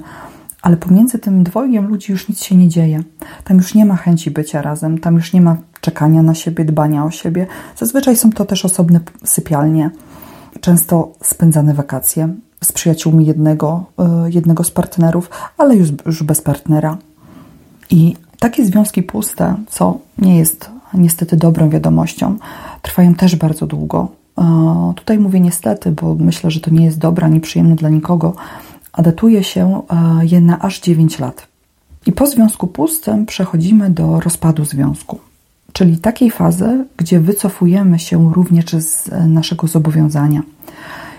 Ale 0.62 0.76
pomiędzy 0.76 1.18
tym 1.18 1.44
dwojgiem 1.44 1.86
ludzi 1.88 2.12
już 2.12 2.28
nic 2.28 2.42
się 2.42 2.56
nie 2.56 2.68
dzieje. 2.68 3.02
Tam 3.44 3.56
już 3.56 3.74
nie 3.74 3.84
ma 3.84 3.96
chęci 3.96 4.30
bycia 4.30 4.62
razem, 4.62 4.98
tam 4.98 5.14
już 5.14 5.32
nie 5.32 5.40
ma 5.40 5.56
czekania 5.80 6.22
na 6.22 6.34
siebie, 6.34 6.64
dbania 6.64 7.04
o 7.04 7.10
siebie. 7.10 7.46
Zazwyczaj 7.76 8.16
są 8.16 8.30
to 8.30 8.44
też 8.44 8.64
osobne 8.64 9.00
sypialnie, 9.24 9.90
często 10.60 11.12
spędzane 11.22 11.74
wakacje 11.74 12.28
z 12.64 12.72
przyjaciółmi 12.72 13.26
jednego, 13.26 13.84
e, 13.98 14.30
jednego 14.30 14.64
z 14.64 14.70
partnerów, 14.70 15.30
ale 15.58 15.76
już, 15.76 15.88
już 16.06 16.22
bez 16.22 16.40
partnera. 16.40 16.96
I 17.90 18.16
takie 18.38 18.64
związki 18.64 19.02
puste, 19.02 19.56
co 19.68 19.98
nie 20.18 20.38
jest 20.38 20.70
niestety 20.94 21.36
dobrą 21.36 21.70
wiadomością, 21.70 22.36
trwają 22.82 23.14
też 23.14 23.36
bardzo 23.36 23.66
długo. 23.66 24.08
E, 24.38 24.92
tutaj 24.96 25.18
mówię 25.18 25.40
niestety, 25.40 25.92
bo 25.92 26.14
myślę, 26.14 26.50
że 26.50 26.60
to 26.60 26.70
nie 26.70 26.84
jest 26.84 26.98
dobre 26.98 27.26
ani 27.26 27.40
przyjemne 27.40 27.76
dla 27.76 27.88
nikogo, 27.88 28.34
a 28.92 29.02
datuje 29.02 29.44
się 29.44 29.82
e, 29.90 30.26
je 30.26 30.40
na 30.40 30.58
aż 30.58 30.80
9 30.80 31.18
lat. 31.18 31.46
I 32.06 32.12
po 32.12 32.26
związku 32.26 32.66
pustym 32.66 33.26
przechodzimy 33.26 33.90
do 33.90 34.20
rozpadu 34.20 34.64
związku, 34.64 35.18
czyli 35.72 35.98
takiej 35.98 36.30
fazy, 36.30 36.84
gdzie 36.96 37.20
wycofujemy 37.20 37.98
się 37.98 38.32
również 38.34 38.70
z 38.70 39.10
naszego 39.26 39.66
zobowiązania. 39.66 40.42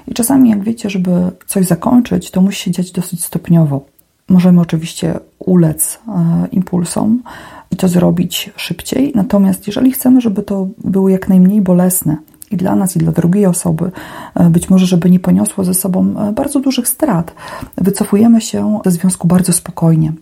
I 0.07 0.13
czasami, 0.13 0.49
jak 0.49 0.63
wiecie, 0.63 0.89
żeby 0.89 1.11
coś 1.47 1.65
zakończyć, 1.65 2.31
to 2.31 2.41
musi 2.41 2.63
się 2.63 2.71
dziać 2.71 2.91
dosyć 2.91 3.23
stopniowo. 3.23 3.85
Możemy 4.29 4.61
oczywiście 4.61 5.19
ulec 5.39 5.99
e, 6.07 6.47
impulsom 6.51 7.23
i 7.71 7.75
to 7.75 7.87
zrobić 7.87 8.51
szybciej, 8.55 9.11
natomiast 9.15 9.67
jeżeli 9.67 9.91
chcemy, 9.91 10.21
żeby 10.21 10.43
to 10.43 10.67
było 10.83 11.09
jak 11.09 11.29
najmniej 11.29 11.61
bolesne 11.61 12.17
i 12.51 12.57
dla 12.57 12.75
nas, 12.75 12.95
i 12.95 12.99
dla 12.99 13.11
drugiej 13.11 13.45
osoby, 13.45 13.91
e, 14.35 14.49
być 14.49 14.69
może, 14.69 14.85
żeby 14.85 15.09
nie 15.09 15.19
poniosło 15.19 15.63
ze 15.63 15.73
sobą 15.73 16.19
e, 16.19 16.31
bardzo 16.31 16.59
dużych 16.59 16.87
strat, 16.87 17.33
wycofujemy 17.77 18.41
się 18.41 18.79
ze 18.85 18.91
związku 18.91 19.27
bardzo 19.27 19.53
spokojnie. 19.53 20.13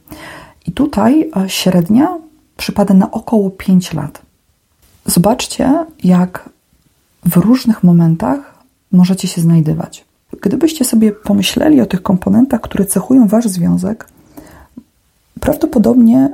I 0.67 0.71
tutaj 0.71 1.31
średnia 1.47 2.17
przypada 2.57 2.93
na 2.93 3.11
około 3.11 3.49
5 3.49 3.93
lat. 3.93 4.21
Zobaczcie, 5.05 5.85
jak 6.03 6.49
w 7.25 7.37
różnych 7.37 7.83
momentach 7.83 8.55
możecie 8.91 9.27
się 9.27 9.41
znajdywać. 9.41 10.05
Gdybyście 10.41 10.85
sobie 10.85 11.11
pomyśleli 11.11 11.81
o 11.81 11.85
tych 11.85 12.03
komponentach, 12.03 12.61
które 12.61 12.85
cechują 12.85 13.27
wasz 13.27 13.47
związek, 13.47 14.07
prawdopodobnie 15.39 16.29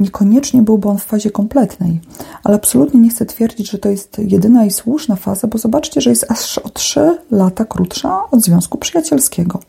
niekoniecznie 0.00 0.62
byłby 0.62 0.88
on 0.88 0.98
w 0.98 1.04
fazie 1.04 1.30
kompletnej, 1.30 2.00
ale 2.44 2.56
absolutnie 2.56 3.00
nie 3.00 3.10
chcę 3.10 3.26
twierdzić, 3.26 3.70
że 3.70 3.78
to 3.78 3.88
jest 3.88 4.18
jedyna 4.18 4.64
i 4.64 4.70
słuszna 4.70 5.16
faza, 5.16 5.46
bo 5.48 5.58
zobaczcie, 5.58 6.00
że 6.00 6.10
jest 6.10 6.30
aż 6.30 6.58
o 6.58 6.68
3 6.68 7.18
lata 7.30 7.64
krótsza 7.64 8.20
od 8.30 8.42
związku 8.42 8.78
przyjacielskiego. 8.78 9.60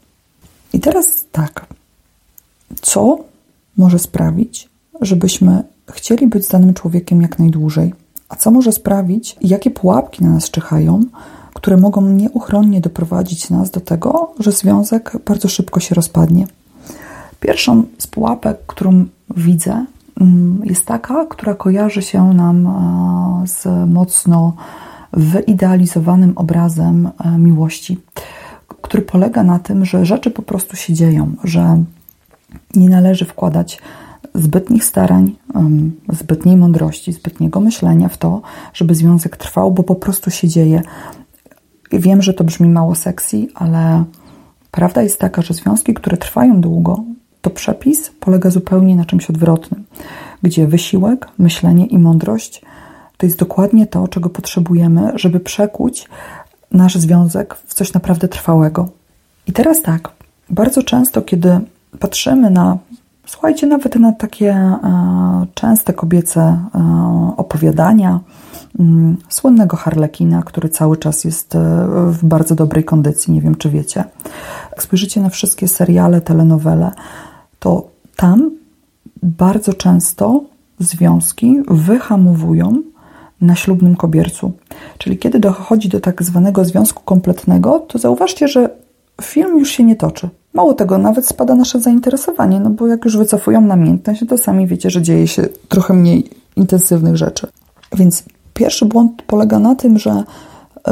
I 0.74 0.80
teraz 0.80 1.26
tak, 1.32 1.66
co 2.82 3.18
może 3.78 4.00
sprawić, 4.00 4.70
żebyśmy 5.02 5.64
chcieli 5.92 6.28
być 6.28 6.46
z 6.46 6.50
danym 6.50 6.74
człowiekiem 6.74 7.22
jak 7.22 7.40
najdłużej? 7.40 7.94
A 8.30 8.36
co 8.36 8.52
może 8.52 8.72
sprawić, 8.72 9.36
jakie 9.42 9.72
pułapki 9.72 10.24
na 10.24 10.30
nas 10.30 10.52
czyhają, 10.52 11.04
które 11.58 11.78
mogą 11.78 12.02
nieuchronnie 12.02 12.82
doprowadzić 12.82 13.50
nas 13.50 13.72
do 13.72 13.80
tego, 13.80 14.32
że 14.40 14.52
związek 14.52 15.18
bardzo 15.26 15.48
szybko 15.48 15.80
się 15.80 15.96
rozpadnie. 15.96 16.48
Pierwszą 17.40 17.84
z 17.98 18.08
pułapek, 18.08 18.58
którą 18.68 19.06
widzę, 19.36 19.86
mm, 20.22 20.62
jest 20.64 20.86
taka, 20.86 21.26
która 21.26 21.54
kojarzy 21.56 22.02
się 22.02 22.34
nam 22.34 22.68
e, 22.68 23.48
z 23.48 23.90
mocno 23.90 24.54
wyidealizowanym 25.14 26.34
obrazem 26.36 27.10
e, 27.26 27.38
miłości, 27.38 28.00
który 28.82 29.04
polega 29.04 29.44
na 29.44 29.60
tym, 29.60 29.86
że 29.86 30.06
rzeczy 30.06 30.32
po 30.32 30.42
prostu 30.42 30.76
się 30.76 30.94
dzieją, 30.94 31.36
że 31.44 31.84
nie 32.76 32.90
należy 32.90 33.26
wkładać 33.26 33.82
zbytnich 34.36 34.86
starań, 34.86 35.36
zbytniej 36.10 36.58
mądrości, 36.58 37.14
zbytniego 37.14 37.60
myślenia 37.60 38.10
w 38.10 38.18
to, 38.18 38.42
żeby 38.74 38.96
związek 38.96 39.38
trwał, 39.38 39.72
bo 39.72 39.84
po 39.84 39.96
prostu 39.96 40.32
się 40.32 40.48
dzieje. 40.48 40.82
Wiem, 41.92 42.22
że 42.22 42.34
to 42.34 42.44
brzmi 42.44 42.70
mało 42.70 42.96
sexy, 42.96 43.48
ale 43.56 44.04
prawda 44.72 45.02
jest 45.02 45.20
taka, 45.20 45.42
że 45.42 45.54
związki, 45.54 45.94
które 45.94 46.18
trwają 46.18 46.62
długo, 46.62 47.04
to 47.42 47.50
przepis 47.50 48.12
polega 48.20 48.50
zupełnie 48.50 48.96
na 48.96 49.06
czymś 49.06 49.30
odwrotnym, 49.30 49.84
gdzie 50.42 50.68
wysiłek, 50.68 51.28
myślenie 51.38 51.86
i 51.86 51.98
mądrość 51.98 52.62
to 53.18 53.26
jest 53.26 53.40
dokładnie 53.40 53.88
to, 53.88 54.08
czego 54.08 54.30
potrzebujemy, 54.30 55.12
żeby 55.16 55.40
przekuć 55.40 56.10
nasz 56.72 56.96
związek 56.96 57.56
w 57.66 57.74
coś 57.74 57.94
naprawdę 57.94 58.28
trwałego. 58.28 58.90
I 59.48 59.54
teraz 59.54 59.82
tak, 59.82 60.10
bardzo 60.50 60.84
często, 60.84 61.22
kiedy 61.22 61.60
patrzymy 62.00 62.50
na, 62.50 62.78
słuchajcie, 63.26 63.68
nawet 63.68 63.96
na 63.96 64.12
takie 64.12 64.52
e, 64.52 65.46
częste 65.54 65.94
kobiece 65.94 66.42
e, 66.42 67.34
opowiadania, 67.38 68.20
słynnego 69.30 69.78
Harlekina, 69.78 70.44
który 70.44 70.70
cały 70.70 70.98
czas 70.98 71.24
jest 71.24 71.56
e, 71.56 71.60
w 72.12 72.26
bardzo 72.26 72.56
dobrej 72.56 72.84
kondycji, 72.84 73.34
nie 73.34 73.42
wiem 73.42 73.56
czy 73.56 73.70
wiecie. 73.70 74.04
Jak 74.72 74.84
spojrzycie 74.84 75.22
na 75.22 75.30
wszystkie 75.30 75.68
seriale, 75.68 76.22
telenowele, 76.22 76.92
to 77.60 77.88
tam 78.16 78.52
bardzo 79.24 79.74
często 79.74 80.44
związki 80.80 81.58
wyhamowują 81.68 82.82
na 83.42 83.56
ślubnym 83.56 83.96
kobiercu. 83.96 84.52
Czyli 84.98 85.18
kiedy 85.18 85.40
dochodzi 85.40 85.90
do 85.90 86.00
tak 86.00 86.24
zwanego 86.24 86.66
związku 86.66 87.04
kompletnego, 87.04 87.80
to 87.80 88.00
zauważcie, 88.00 88.48
że 88.48 88.70
film 89.22 89.60
już 89.60 89.70
się 89.70 89.84
nie 89.84 89.96
toczy. 89.96 90.30
Mało 90.54 90.74
tego, 90.74 90.98
nawet 90.98 91.28
spada 91.28 91.56
nasze 91.56 91.80
zainteresowanie, 91.80 92.60
no 92.60 92.70
bo 92.70 92.88
jak 92.88 93.06
już 93.06 93.18
wycofują 93.18 93.62
namiętność, 93.62 94.26
to 94.30 94.38
sami 94.38 94.68
wiecie, 94.68 94.90
że 94.90 95.02
dzieje 95.02 95.28
się 95.28 95.44
trochę 95.68 95.94
mniej 95.94 96.30
intensywnych 96.56 97.18
rzeczy. 97.18 97.48
Więc 97.96 98.24
Pierwszy 98.58 98.86
błąd 98.86 99.22
polega 99.28 99.60
na 99.60 99.76
tym, 99.76 100.00
że 100.00 100.24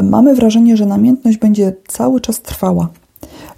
mamy 0.02 0.34
wrażenie, 0.34 0.76
że 0.76 0.86
namiętność 0.86 1.38
będzie 1.38 1.72
cały 1.88 2.20
czas 2.20 2.42
trwała, 2.42 2.88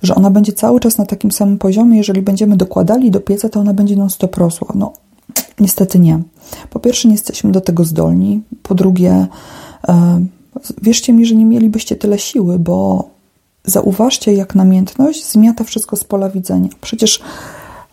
że 0.03 0.15
ona 0.15 0.31
będzie 0.31 0.53
cały 0.53 0.81
czas 0.81 0.99
na 0.99 1.07
takim 1.07 1.33
samym 1.33 1.59
poziomie. 1.59 1.99
Jeżeli 1.99 2.23
będziemy 2.23 2.57
dokładali 2.57 3.11
do 3.11 3.21
pieca, 3.21 3.49
to 3.49 3.61
ona 3.61 3.75
będzie 3.75 3.97
non-stop 3.97 4.37
rosła. 4.37 4.69
No, 4.75 4.93
niestety 5.61 5.99
nie. 5.99 6.21
Po 6.71 6.81
pierwsze, 6.81 7.09
nie 7.09 7.15
jesteśmy 7.15 7.53
do 7.53 7.61
tego 7.61 7.85
zdolni. 7.85 8.43
Po 8.63 8.75
drugie, 8.75 9.27
e, 9.89 10.25
wierzcie 10.83 11.13
mi, 11.13 11.27
że 11.27 11.35
nie 11.35 11.45
mielibyście 11.45 11.97
tyle 11.97 12.19
siły, 12.19 12.59
bo 12.59 13.09
zauważcie, 13.65 14.33
jak 14.33 14.55
namiętność 14.55 15.31
zmiata 15.31 15.65
wszystko 15.65 15.97
z 15.97 16.05
pola 16.05 16.31
widzenia. 16.31 16.69
Przecież 16.81 17.21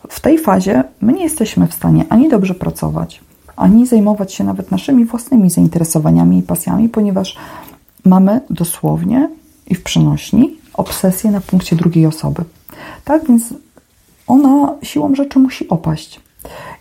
w 0.08 0.20
tej 0.20 0.38
fazie 0.38 0.84
my 1.00 1.12
nie 1.12 1.22
jesteśmy 1.22 1.66
w 1.66 1.74
stanie 1.74 2.04
ani 2.08 2.28
dobrze 2.28 2.54
pracować, 2.54 3.20
ani 3.56 3.86
zajmować 3.86 4.34
się 4.34 4.44
nawet 4.44 4.70
naszymi 4.70 5.04
własnymi 5.04 5.50
zainteresowaniami 5.50 6.38
i 6.38 6.42
pasjami, 6.42 6.88
ponieważ 6.88 7.36
mamy 8.04 8.40
dosłownie 8.50 9.28
i 9.66 9.74
w 9.74 9.82
przenośni 9.82 10.56
obsesję 10.74 11.30
na 11.30 11.40
punkcie 11.40 11.76
drugiej 11.76 12.06
osoby. 12.06 12.44
Tak 13.04 13.28
więc 13.28 13.54
ona 14.26 14.74
siłą 14.82 15.14
rzeczy 15.14 15.38
musi 15.38 15.68
opaść. 15.68 16.20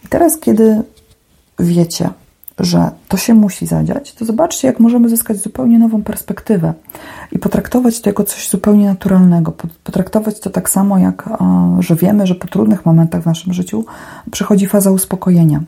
I 0.05 0.07
teraz, 0.07 0.39
kiedy 0.39 0.83
wiecie, 1.59 2.09
że 2.59 2.91
to 3.07 3.17
się 3.17 3.33
musi 3.33 3.67
zadziać, 3.67 4.13
to 4.13 4.25
zobaczcie, 4.25 4.67
jak 4.67 4.79
możemy 4.79 5.09
zyskać 5.09 5.37
zupełnie 5.37 5.79
nową 5.79 6.03
perspektywę 6.03 6.73
i 7.31 7.39
potraktować 7.39 8.01
to 8.01 8.09
jako 8.09 8.23
coś 8.23 8.49
zupełnie 8.49 8.85
naturalnego. 8.85 9.53
Potraktować 9.83 10.39
to 10.39 10.49
tak 10.49 10.69
samo, 10.69 10.97
jak 10.97 11.29
że 11.79 11.95
wiemy, 11.95 12.27
że 12.27 12.35
po 12.35 12.47
trudnych 12.47 12.85
momentach 12.85 13.21
w 13.21 13.25
naszym 13.25 13.53
życiu 13.53 13.85
przychodzi 14.31 14.67
faza 14.67 14.91
uspokojenia. 14.91 15.63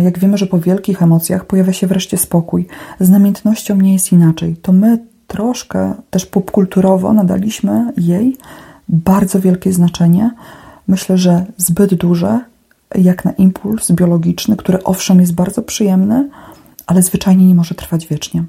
Jak 0.00 0.18
wiemy, 0.18 0.38
że 0.38 0.46
po 0.46 0.58
wielkich 0.58 1.02
emocjach 1.02 1.44
pojawia 1.44 1.72
się 1.72 1.86
wreszcie 1.86 2.18
spokój. 2.18 2.66
Z 3.00 3.10
namiętnością 3.10 3.76
nie 3.76 3.92
jest 3.92 4.12
inaczej. 4.12 4.56
To 4.56 4.72
my 4.72 4.98
troszkę 5.26 5.94
też 6.10 6.26
popkulturowo 6.26 7.12
nadaliśmy 7.12 7.92
jej 7.96 8.36
bardzo 8.88 9.40
wielkie 9.40 9.72
znaczenie. 9.72 10.30
Myślę, 10.88 11.18
że 11.18 11.46
zbyt 11.56 11.94
duże, 11.94 12.40
jak 12.94 13.24
na 13.24 13.32
impuls 13.32 13.90
biologiczny, 13.90 14.56
który 14.56 14.84
owszem 14.84 15.20
jest 15.20 15.34
bardzo 15.34 15.62
przyjemny, 15.62 16.28
ale 16.86 17.02
zwyczajnie 17.02 17.46
nie 17.46 17.54
może 17.54 17.74
trwać 17.74 18.06
wiecznie. 18.06 18.44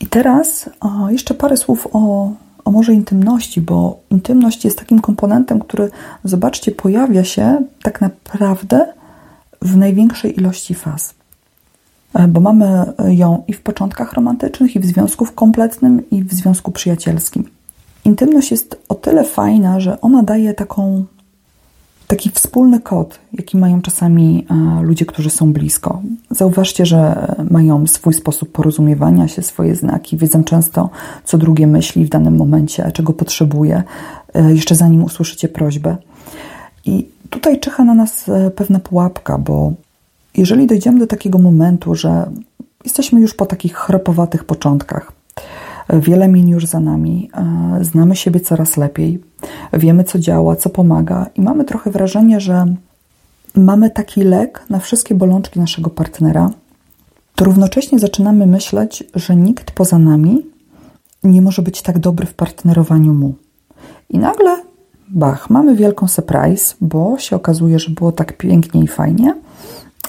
I 0.00 0.06
teraz 0.06 0.70
o, 0.80 1.10
jeszcze 1.10 1.34
parę 1.34 1.56
słów 1.56 1.88
o, 1.92 2.32
o 2.64 2.70
może 2.70 2.94
intymności, 2.94 3.60
bo 3.60 4.00
intymność 4.10 4.64
jest 4.64 4.78
takim 4.78 5.00
komponentem, 5.00 5.60
który, 5.60 5.90
zobaczcie, 6.24 6.72
pojawia 6.72 7.24
się 7.24 7.62
tak 7.82 8.00
naprawdę 8.00 8.86
w 9.62 9.76
największej 9.76 10.38
ilości 10.38 10.74
faz. 10.74 11.14
E, 12.14 12.28
bo 12.28 12.40
mamy 12.40 12.92
ją 13.08 13.44
i 13.48 13.52
w 13.52 13.60
początkach 13.60 14.12
romantycznych, 14.12 14.76
i 14.76 14.80
w 14.80 14.86
związku 14.86 15.26
kompletnym, 15.34 16.10
i 16.10 16.24
w 16.24 16.32
związku 16.32 16.72
przyjacielskim. 16.72 17.44
Intymność 18.04 18.50
jest 18.50 18.82
o 18.88 18.94
tyle 18.94 19.24
fajna, 19.24 19.80
że 19.80 20.00
ona 20.00 20.22
daje 20.22 20.54
taką 20.54 21.04
taki 22.08 22.30
wspólny 22.30 22.80
kod, 22.80 23.18
jaki 23.32 23.56
mają 23.56 23.82
czasami 23.82 24.46
e, 24.50 24.82
ludzie, 24.82 25.06
którzy 25.06 25.30
są 25.30 25.52
blisko. 25.52 26.02
Zauważcie, 26.30 26.86
że 26.86 27.26
mają 27.50 27.86
swój 27.86 28.14
sposób 28.14 28.52
porozumiewania 28.52 29.28
się, 29.28 29.42
swoje 29.42 29.74
znaki, 29.74 30.16
wiedzą 30.16 30.44
często, 30.44 30.90
co 31.24 31.38
drugie 31.38 31.66
myśli 31.66 32.04
w 32.04 32.08
danym 32.08 32.36
momencie, 32.36 32.92
czego 32.92 33.12
potrzebuje, 33.12 33.82
e, 34.34 34.54
jeszcze 34.54 34.74
zanim 34.74 35.04
usłyszycie 35.04 35.48
prośbę. 35.48 35.96
I 36.84 37.06
tutaj 37.30 37.60
czyha 37.60 37.84
na 37.84 37.94
nas 37.94 38.28
e, 38.28 38.50
pewna 38.50 38.78
pułapka, 38.78 39.38
bo 39.38 39.72
jeżeli 40.36 40.66
dojdziemy 40.66 40.98
do 40.98 41.06
takiego 41.06 41.38
momentu, 41.38 41.94
że 41.94 42.30
jesteśmy 42.84 43.20
już 43.20 43.34
po 43.34 43.46
takich 43.46 43.74
chropowatych 43.74 44.44
początkach, 44.44 45.12
Wiele 45.92 46.28
min 46.28 46.48
już 46.48 46.66
za 46.66 46.80
nami, 46.80 47.30
e, 47.34 47.84
znamy 47.84 48.16
siebie 48.16 48.40
coraz 48.40 48.76
lepiej, 48.76 49.22
wiemy 49.72 50.04
co 50.04 50.18
działa, 50.18 50.56
co 50.56 50.70
pomaga 50.70 51.26
i 51.34 51.40
mamy 51.40 51.64
trochę 51.64 51.90
wrażenie, 51.90 52.40
że 52.40 52.74
mamy 53.54 53.90
taki 53.90 54.22
lek 54.22 54.64
na 54.70 54.78
wszystkie 54.78 55.14
bolączki 55.14 55.60
naszego 55.60 55.90
partnera, 55.90 56.50
to 57.34 57.44
równocześnie 57.44 57.98
zaczynamy 57.98 58.46
myśleć, 58.46 59.04
że 59.14 59.36
nikt 59.36 59.70
poza 59.70 59.98
nami 59.98 60.46
nie 61.24 61.42
może 61.42 61.62
być 61.62 61.82
tak 61.82 61.98
dobry 61.98 62.26
w 62.26 62.34
partnerowaniu 62.34 63.14
mu. 63.14 63.34
I 64.10 64.18
nagle, 64.18 64.62
bach, 65.08 65.50
mamy 65.50 65.76
wielką 65.76 66.08
surprise, 66.08 66.74
bo 66.80 67.18
się 67.18 67.36
okazuje, 67.36 67.78
że 67.78 67.90
było 67.90 68.12
tak 68.12 68.36
pięknie 68.36 68.82
i 68.82 68.88
fajnie, 68.88 69.34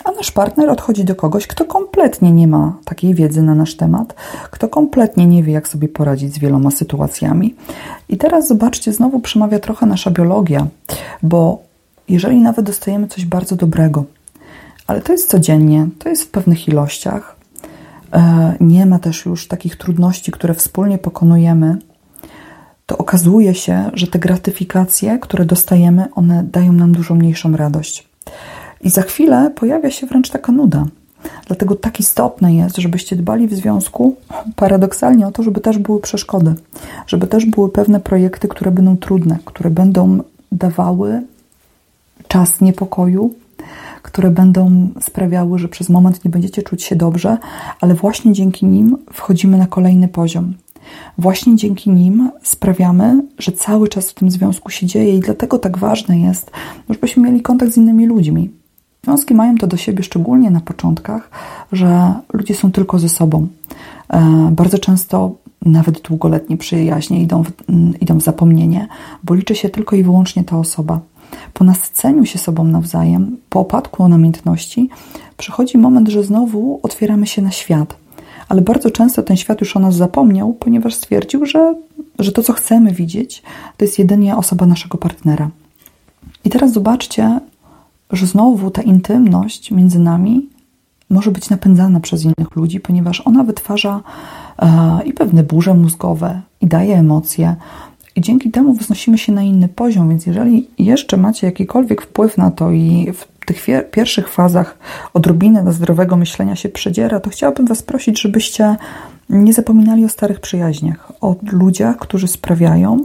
a 0.03 0.11
nasz 0.11 0.31
partner 0.31 0.69
odchodzi 0.69 1.05
do 1.05 1.15
kogoś, 1.15 1.47
kto 1.47 1.65
kompletnie 1.65 2.31
nie 2.31 2.47
ma 2.47 2.77
takiej 2.85 3.13
wiedzy 3.13 3.41
na 3.41 3.55
nasz 3.55 3.75
temat, 3.75 4.15
kto 4.51 4.67
kompletnie 4.67 5.25
nie 5.25 5.43
wie, 5.43 5.53
jak 5.53 5.67
sobie 5.67 5.87
poradzić 5.87 6.33
z 6.33 6.39
wieloma 6.39 6.71
sytuacjami. 6.71 7.55
I 8.09 8.17
teraz 8.17 8.47
zobaczcie, 8.47 8.93
znowu 8.93 9.19
przemawia 9.19 9.59
trochę 9.59 9.85
nasza 9.85 10.11
biologia, 10.11 10.67
bo 11.23 11.63
jeżeli 12.09 12.41
nawet 12.41 12.65
dostajemy 12.65 13.07
coś 13.07 13.25
bardzo 13.25 13.55
dobrego, 13.55 14.05
ale 14.87 15.01
to 15.01 15.11
jest 15.11 15.29
codziennie, 15.29 15.87
to 15.99 16.09
jest 16.09 16.23
w 16.23 16.29
pewnych 16.29 16.67
ilościach, 16.67 17.35
e, 18.13 18.53
nie 18.59 18.85
ma 18.85 18.99
też 18.99 19.25
już 19.25 19.47
takich 19.47 19.75
trudności, 19.75 20.31
które 20.31 20.53
wspólnie 20.53 20.97
pokonujemy, 20.97 21.77
to 22.85 22.97
okazuje 22.97 23.55
się, 23.55 23.91
że 23.93 24.07
te 24.07 24.19
gratyfikacje, 24.19 25.19
które 25.19 25.45
dostajemy, 25.45 26.07
one 26.15 26.43
dają 26.43 26.73
nam 26.73 26.91
dużo 26.91 27.15
mniejszą 27.15 27.57
radość. 27.57 28.09
I 28.81 28.89
za 28.89 29.01
chwilę 29.01 29.51
pojawia 29.55 29.91
się 29.91 30.07
wręcz 30.07 30.29
taka 30.29 30.51
nuda. 30.51 30.85
Dlatego 31.47 31.75
tak 31.75 31.99
istotne 31.99 32.55
jest, 32.55 32.77
żebyście 32.77 33.15
dbali 33.15 33.47
w 33.47 33.53
związku 33.53 34.15
paradoksalnie 34.55 35.27
o 35.27 35.31
to, 35.31 35.43
żeby 35.43 35.61
też 35.61 35.77
były 35.77 36.01
przeszkody, 36.01 36.55
żeby 37.07 37.27
też 37.27 37.45
były 37.45 37.69
pewne 37.69 37.99
projekty, 37.99 38.47
które 38.47 38.71
będą 38.71 38.97
trudne, 38.97 39.37
które 39.45 39.69
będą 39.69 40.19
dawały 40.51 41.21
czas 42.27 42.61
niepokoju, 42.61 43.33
które 44.01 44.31
będą 44.31 44.89
sprawiały, 45.01 45.59
że 45.59 45.67
przez 45.67 45.89
moment 45.89 46.25
nie 46.25 46.31
będziecie 46.31 46.63
czuć 46.63 46.83
się 46.83 46.95
dobrze, 46.95 47.37
ale 47.81 47.95
właśnie 47.95 48.33
dzięki 48.33 48.65
nim 48.65 48.97
wchodzimy 49.13 49.57
na 49.57 49.67
kolejny 49.67 50.07
poziom. 50.07 50.53
Właśnie 51.17 51.55
dzięki 51.55 51.89
nim 51.89 52.31
sprawiamy, 52.43 53.21
że 53.37 53.51
cały 53.51 53.87
czas 53.87 54.09
w 54.09 54.13
tym 54.13 54.31
związku 54.31 54.69
się 54.69 54.85
dzieje 54.85 55.17
i 55.17 55.19
dlatego 55.19 55.59
tak 55.59 55.77
ważne 55.77 56.19
jest, 56.19 56.51
żebyśmy 56.89 57.23
mieli 57.23 57.41
kontakt 57.41 57.73
z 57.73 57.77
innymi 57.77 58.07
ludźmi, 58.07 58.49
Związki 59.03 59.33
mają 59.35 59.57
to 59.57 59.67
do 59.67 59.77
siebie, 59.77 60.03
szczególnie 60.03 60.51
na 60.51 60.61
początkach, 60.61 61.29
że 61.71 62.13
ludzie 62.33 62.55
są 62.55 62.71
tylko 62.71 62.99
ze 62.99 63.09
sobą. 63.09 63.47
E, 64.09 64.49
bardzo 64.51 64.79
często 64.79 65.35
nawet 65.65 66.01
długoletnie 66.01 66.57
przyjaźnie 66.57 67.21
idą 67.21 67.43
w, 67.43 67.51
idą 68.01 68.19
w 68.19 68.23
zapomnienie, 68.23 68.87
bo 69.23 69.33
liczy 69.33 69.55
się 69.55 69.69
tylko 69.69 69.95
i 69.95 70.03
wyłącznie 70.03 70.43
ta 70.43 70.57
osoba. 70.57 70.99
Po 71.53 71.63
nasceniu 71.63 72.25
się 72.25 72.39
sobą 72.39 72.63
nawzajem, 72.63 73.37
po 73.49 73.59
opadku 73.59 74.07
namiętności, 74.07 74.89
przychodzi 75.37 75.77
moment, 75.77 76.09
że 76.09 76.23
znowu 76.23 76.79
otwieramy 76.83 77.27
się 77.27 77.41
na 77.41 77.51
świat. 77.51 77.97
Ale 78.49 78.61
bardzo 78.61 78.91
często 78.91 79.23
ten 79.23 79.37
świat 79.37 79.61
już 79.61 79.77
o 79.77 79.79
nas 79.79 79.95
zapomniał, 79.95 80.53
ponieważ 80.53 80.93
stwierdził, 80.93 81.45
że, 81.45 81.75
że 82.19 82.31
to, 82.31 82.43
co 82.43 82.53
chcemy 82.53 82.91
widzieć, 82.91 83.43
to 83.77 83.85
jest 83.85 83.99
jedynie 83.99 84.37
osoba 84.37 84.65
naszego 84.65 84.97
partnera. 84.97 85.49
I 86.45 86.49
teraz 86.49 86.73
zobaczcie, 86.73 87.39
że 88.11 88.25
znowu 88.25 88.71
ta 88.71 88.81
intymność 88.81 89.71
między 89.71 89.99
nami 89.99 90.49
może 91.09 91.31
być 91.31 91.49
napędzana 91.49 91.99
przez 91.99 92.23
innych 92.23 92.55
ludzi, 92.55 92.79
ponieważ 92.79 93.21
ona 93.21 93.43
wytwarza 93.43 94.01
e, 94.59 94.99
i 95.05 95.13
pewne 95.13 95.43
burze 95.43 95.73
mózgowe, 95.73 96.41
i 96.61 96.67
daje 96.67 96.97
emocje, 96.97 97.55
i 98.15 98.21
dzięki 98.21 98.51
temu 98.51 98.73
wznosimy 98.73 99.17
się 99.17 99.31
na 99.31 99.43
inny 99.43 99.67
poziom. 99.67 100.09
Więc 100.09 100.25
jeżeli 100.25 100.67
jeszcze 100.77 101.17
macie 101.17 101.47
jakikolwiek 101.47 102.01
wpływ 102.01 102.37
na 102.37 102.51
to 102.51 102.71
i 102.71 103.13
w 103.13 103.45
tych 103.45 103.65
pierwszych 103.91 104.29
fazach 104.29 104.77
odrobinę 105.13 105.63
do 105.63 105.71
zdrowego 105.71 106.17
myślenia 106.17 106.55
się 106.55 106.69
przedziera, 106.69 107.19
to 107.19 107.29
chciałabym 107.29 107.65
Was 107.65 107.83
prosić, 107.83 108.21
żebyście 108.21 108.75
nie 109.29 109.53
zapominali 109.53 110.05
o 110.05 110.09
starych 110.09 110.39
przyjaźniach, 110.39 111.11
o 111.21 111.35
ludziach, 111.51 111.97
którzy 111.97 112.27
sprawiają, 112.27 113.03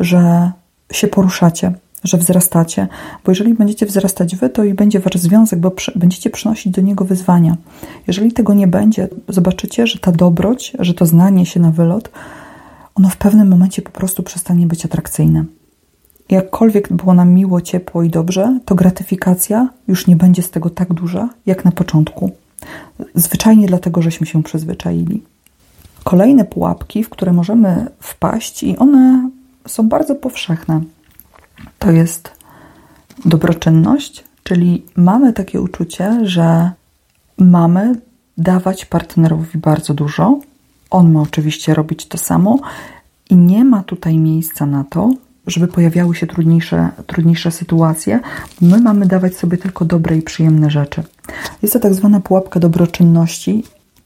że 0.00 0.50
się 0.92 1.08
poruszacie, 1.08 1.72
że 2.04 2.18
wzrastacie, 2.18 2.88
bo 3.24 3.30
jeżeli 3.30 3.54
będziecie 3.54 3.86
wzrastać 3.86 4.36
wy, 4.36 4.48
to 4.48 4.64
i 4.64 4.74
będzie 4.74 5.00
wasz 5.00 5.14
związek, 5.14 5.60
bo 5.60 5.70
przy, 5.70 5.98
będziecie 5.98 6.30
przynosić 6.30 6.72
do 6.72 6.82
niego 6.82 7.04
wyzwania. 7.04 7.56
Jeżeli 8.06 8.32
tego 8.32 8.54
nie 8.54 8.66
będzie, 8.66 9.08
zobaczycie, 9.28 9.86
że 9.86 9.98
ta 9.98 10.12
dobroć, 10.12 10.72
że 10.78 10.94
to 10.94 11.06
znanie 11.06 11.46
się 11.46 11.60
na 11.60 11.70
wylot, 11.70 12.10
ono 12.94 13.08
w 13.08 13.16
pewnym 13.16 13.48
momencie 13.48 13.82
po 13.82 13.90
prostu 13.90 14.22
przestanie 14.22 14.66
być 14.66 14.84
atrakcyjne. 14.84 15.44
Jakkolwiek 16.30 16.92
było 16.92 17.14
nam 17.14 17.32
miło, 17.32 17.60
ciepło 17.60 18.02
i 18.02 18.10
dobrze, 18.10 18.58
to 18.64 18.74
gratyfikacja 18.74 19.68
już 19.88 20.06
nie 20.06 20.16
będzie 20.16 20.42
z 20.42 20.50
tego 20.50 20.70
tak 20.70 20.94
duża, 20.94 21.28
jak 21.46 21.64
na 21.64 21.72
początku. 21.72 22.30
Zwyczajnie 23.14 23.66
dlatego, 23.66 24.02
żeśmy 24.02 24.26
się 24.26 24.42
przyzwyczaili. 24.42 25.22
Kolejne 26.04 26.44
pułapki, 26.44 27.04
w 27.04 27.08
które 27.08 27.32
możemy 27.32 27.86
wpaść, 28.00 28.62
i 28.62 28.76
one 28.76 29.30
są 29.68 29.88
bardzo 29.88 30.14
powszechne 30.14 30.80
to 31.78 31.90
jest 31.90 32.32
dobroczynność, 33.24 34.24
czyli 34.42 34.84
mamy 34.96 35.32
takie 35.32 35.60
uczucie, 35.60 36.20
że 36.22 36.70
mamy 37.38 37.94
dawać 38.38 38.84
partnerowi 38.84 39.58
bardzo 39.58 39.94
dużo. 39.94 40.40
On 40.90 41.12
ma 41.12 41.20
oczywiście 41.20 41.74
robić 41.74 42.06
to 42.06 42.18
samo 42.18 42.58
i 43.30 43.36
nie 43.36 43.64
ma 43.64 43.82
tutaj 43.82 44.18
miejsca 44.18 44.66
na 44.66 44.84
to, 44.84 45.10
żeby 45.46 45.68
pojawiały 45.68 46.14
się 46.14 46.26
trudniejsze, 46.26 46.88
trudniejsze 47.06 47.50
sytuacje. 47.50 48.20
My 48.60 48.80
mamy 48.80 49.06
dawać 49.06 49.36
sobie 49.36 49.58
tylko 49.58 49.84
dobre 49.84 50.16
i 50.16 50.22
przyjemne 50.22 50.70
rzeczy. 50.70 51.02
Jest 51.62 51.74
to 51.74 51.80
tak 51.80 51.94
zwana 51.94 52.20
pułapka 52.20 52.60
dobroczynności 52.60 53.64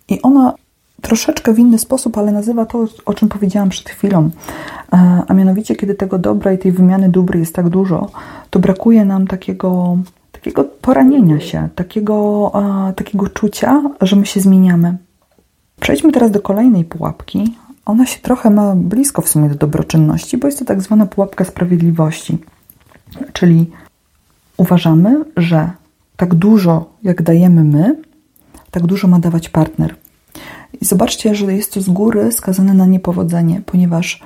i 0.08 0.22
ona 0.22 0.54
troszeczkę 1.02 1.52
w 1.52 1.58
inny 1.58 1.78
sposób, 1.78 2.18
ale 2.18 2.32
nazywa 2.32 2.66
to, 2.66 2.84
o 3.06 3.14
czym 3.14 3.28
powiedziałam 3.28 3.68
przed 3.68 3.88
chwilą. 3.88 4.30
E, 4.92 5.22
a 5.28 5.34
mianowicie, 5.34 5.76
kiedy 5.76 5.94
tego 5.94 6.18
dobra 6.18 6.52
i 6.52 6.58
tej 6.58 6.72
wymiany 6.72 7.08
dóbr 7.08 7.36
jest 7.36 7.54
tak 7.54 7.68
dużo, 7.68 8.10
to 8.50 8.58
brakuje 8.58 9.04
nam 9.04 9.26
takiego, 9.26 9.98
takiego 10.32 10.64
poranienia 10.64 11.40
się, 11.40 11.68
takiego, 11.74 12.52
takiego 12.96 13.28
czucia, 13.28 13.82
że 14.00 14.16
my 14.16 14.26
się 14.26 14.40
zmieniamy. 14.40 14.96
Przejdźmy 15.80 16.12
teraz 16.12 16.30
do 16.30 16.40
kolejnej 16.40 16.84
pułapki. 16.84 17.56
Ona 17.86 18.06
się 18.06 18.20
trochę 18.20 18.50
ma 18.50 18.76
blisko 18.76 19.22
w 19.22 19.28
sumie 19.28 19.48
do 19.48 19.54
dobroczynności, 19.54 20.38
bo 20.38 20.48
jest 20.48 20.58
to 20.58 20.64
tak 20.64 20.82
zwana 20.82 21.06
pułapka 21.06 21.44
sprawiedliwości. 21.44 22.38
Czyli 23.32 23.70
uważamy, 24.56 25.24
że 25.36 25.70
tak 26.16 26.34
dużo 26.34 26.90
jak 27.02 27.22
dajemy 27.22 27.64
my, 27.64 27.96
tak 28.70 28.86
dużo 28.86 29.08
ma 29.08 29.18
dawać 29.18 29.48
partner. 29.48 29.94
I 30.80 30.84
zobaczcie, 30.84 31.34
że 31.34 31.54
jest 31.54 31.72
to 31.72 31.80
z 31.80 31.88
góry 31.88 32.32
skazane 32.32 32.74
na 32.74 32.86
niepowodzenie, 32.86 33.62
ponieważ 33.66 34.22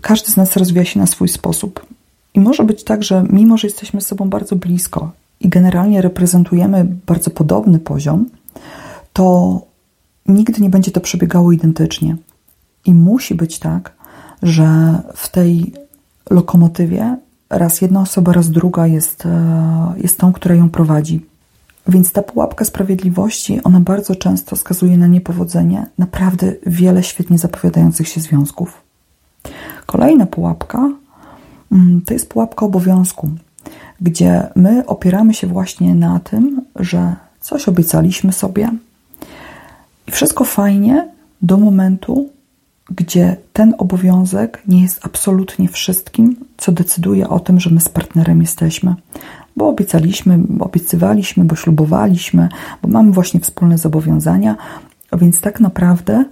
każdy 0.00 0.32
z 0.32 0.36
nas 0.36 0.56
rozwija 0.56 0.84
się 0.84 1.00
na 1.00 1.06
swój 1.06 1.28
sposób. 1.28 1.86
I 2.34 2.40
może 2.40 2.64
być 2.64 2.84
tak, 2.84 3.02
że 3.02 3.24
mimo, 3.30 3.58
że 3.58 3.66
jesteśmy 3.66 4.00
z 4.00 4.06
sobą 4.06 4.30
bardzo 4.30 4.56
blisko 4.56 5.12
i 5.40 5.48
generalnie 5.48 6.02
reprezentujemy 6.02 6.86
bardzo 7.06 7.30
podobny 7.30 7.78
poziom, 7.78 8.26
to 9.12 9.60
nigdy 10.26 10.62
nie 10.62 10.70
będzie 10.70 10.90
to 10.90 11.00
przebiegało 11.00 11.52
identycznie. 11.52 12.16
I 12.84 12.94
musi 12.94 13.34
być 13.34 13.58
tak, 13.58 13.92
że 14.42 14.98
w 15.14 15.28
tej 15.28 15.72
lokomotywie 16.30 17.16
raz 17.50 17.80
jedna 17.80 18.00
osoba, 18.00 18.32
raz 18.32 18.50
druga 18.50 18.86
jest, 18.86 19.26
e, 19.26 19.94
jest 19.96 20.18
tą, 20.18 20.32
która 20.32 20.54
ją 20.54 20.70
prowadzi. 20.70 21.31
Więc 21.88 22.12
ta 22.12 22.22
pułapka 22.22 22.64
sprawiedliwości, 22.64 23.60
ona 23.64 23.80
bardzo 23.80 24.16
często 24.16 24.56
skazuje 24.56 24.96
na 24.98 25.06
niepowodzenie 25.06 25.86
naprawdę 25.98 26.52
wiele 26.66 27.02
świetnie 27.02 27.38
zapowiadających 27.38 28.08
się 28.08 28.20
związków. 28.20 28.82
Kolejna 29.86 30.26
pułapka 30.26 30.90
mm, 31.72 32.00
to 32.06 32.14
jest 32.14 32.28
pułapka 32.28 32.66
obowiązku, 32.66 33.30
gdzie 34.00 34.46
my 34.56 34.86
opieramy 34.86 35.34
się 35.34 35.46
właśnie 35.46 35.94
na 35.94 36.20
tym, 36.20 36.62
że 36.76 37.16
coś 37.40 37.68
obiecaliśmy 37.68 38.32
sobie 38.32 38.70
i 40.06 40.10
wszystko 40.10 40.44
fajnie 40.44 41.08
do 41.42 41.56
momentu, 41.56 42.30
gdzie 42.90 43.36
ten 43.52 43.74
obowiązek 43.78 44.62
nie 44.68 44.82
jest 44.82 45.06
absolutnie 45.06 45.68
wszystkim, 45.68 46.36
co 46.56 46.72
decyduje 46.72 47.28
o 47.28 47.40
tym, 47.40 47.60
że 47.60 47.70
my 47.70 47.80
z 47.80 47.88
partnerem 47.88 48.40
jesteśmy. 48.40 48.94
Bo 49.56 49.68
obiecaliśmy, 49.68 50.38
obiecywaliśmy, 50.60 51.44
bo 51.44 51.56
ślubowaliśmy, 51.56 52.48
bo 52.82 52.88
mamy 52.88 53.12
właśnie 53.12 53.40
wspólne 53.40 53.78
zobowiązania, 53.78 54.56
więc 55.12 55.40
tak 55.40 55.60
naprawdę 55.60 56.24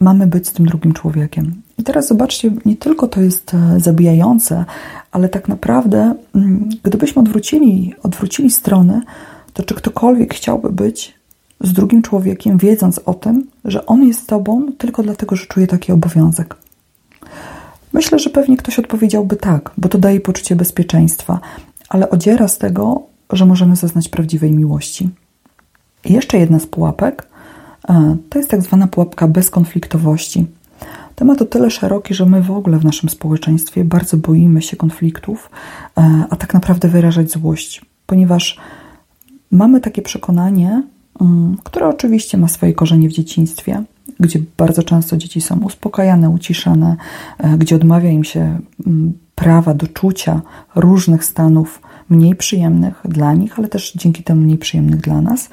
mamy 0.00 0.26
być 0.26 0.48
z 0.48 0.52
tym 0.52 0.66
drugim 0.66 0.92
człowiekiem. 0.92 1.62
I 1.78 1.82
teraz 1.82 2.08
zobaczcie, 2.08 2.50
nie 2.64 2.76
tylko 2.76 3.08
to 3.08 3.20
jest 3.20 3.54
e, 3.54 3.80
zabijające, 3.80 4.64
ale 5.12 5.28
tak 5.28 5.48
naprawdę, 5.48 6.14
mm, 6.34 6.68
gdybyśmy 6.82 7.22
odwrócili, 7.22 7.94
odwrócili 8.02 8.50
strony, 8.50 9.02
to 9.52 9.62
czy 9.62 9.74
ktokolwiek 9.74 10.34
chciałby 10.34 10.72
być 10.72 11.14
z 11.60 11.72
drugim 11.72 12.02
człowiekiem, 12.02 12.58
wiedząc 12.58 13.00
o 13.06 13.14
tym, 13.14 13.46
że 13.64 13.86
on 13.86 14.04
jest 14.04 14.26
tobą 14.26 14.72
tylko 14.78 15.02
dlatego, 15.02 15.36
że 15.36 15.46
czuje 15.46 15.66
taki 15.66 15.92
obowiązek? 15.92 16.56
Myślę, 17.92 18.18
że 18.18 18.30
pewnie 18.30 18.56
ktoś 18.56 18.78
odpowiedziałby 18.78 19.36
tak, 19.36 19.70
bo 19.78 19.88
to 19.88 19.98
daje 19.98 20.20
poczucie 20.20 20.56
bezpieczeństwa, 20.56 21.40
ale 21.90 22.10
odziera 22.10 22.48
z 22.48 22.58
tego, 22.58 23.02
że 23.32 23.46
możemy 23.46 23.76
zaznać 23.76 24.08
prawdziwej 24.08 24.52
miłości. 24.52 25.08
I 26.04 26.12
jeszcze 26.12 26.38
jedna 26.38 26.58
z 26.58 26.66
pułapek 26.66 27.28
e, 27.88 28.16
to 28.30 28.38
jest 28.38 28.50
tak 28.50 28.62
zwana 28.62 28.86
pułapka 28.86 29.28
bezkonfliktowości. 29.28 30.46
Temat 31.16 31.42
o 31.42 31.44
tyle 31.44 31.70
szeroki, 31.70 32.14
że 32.14 32.26
my 32.26 32.42
w 32.42 32.50
ogóle 32.50 32.78
w 32.78 32.84
naszym 32.84 33.08
społeczeństwie 33.08 33.84
bardzo 33.84 34.16
boimy 34.16 34.62
się 34.62 34.76
konfliktów, 34.76 35.50
e, 35.98 36.24
a 36.30 36.36
tak 36.36 36.54
naprawdę 36.54 36.88
wyrażać 36.88 37.30
złość, 37.30 37.84
ponieważ 38.06 38.58
mamy 39.50 39.80
takie 39.80 40.02
przekonanie, 40.02 40.82
mm, 41.20 41.56
które 41.64 41.88
oczywiście 41.88 42.38
ma 42.38 42.48
swoje 42.48 42.74
korzenie 42.74 43.08
w 43.08 43.12
dzieciństwie, 43.12 43.84
gdzie 44.20 44.40
bardzo 44.56 44.82
często 44.82 45.16
dzieci 45.16 45.40
są 45.40 45.60
uspokajane, 45.60 46.30
uciszane, 46.30 46.96
e, 47.38 47.58
gdzie 47.58 47.76
odmawia 47.76 48.10
im 48.10 48.24
się 48.24 48.58
mm, 48.86 49.12
prawa 49.34 49.74
do 49.74 49.86
czucia 49.86 50.42
różnych 50.74 51.24
stanów 51.24 51.82
mniej 52.08 52.36
przyjemnych 52.36 53.00
dla 53.04 53.34
nich, 53.34 53.58
ale 53.58 53.68
też 53.68 53.92
dzięki 53.92 54.22
temu 54.22 54.40
mniej 54.40 54.58
przyjemnych 54.58 55.00
dla 55.00 55.20
nas, 55.20 55.48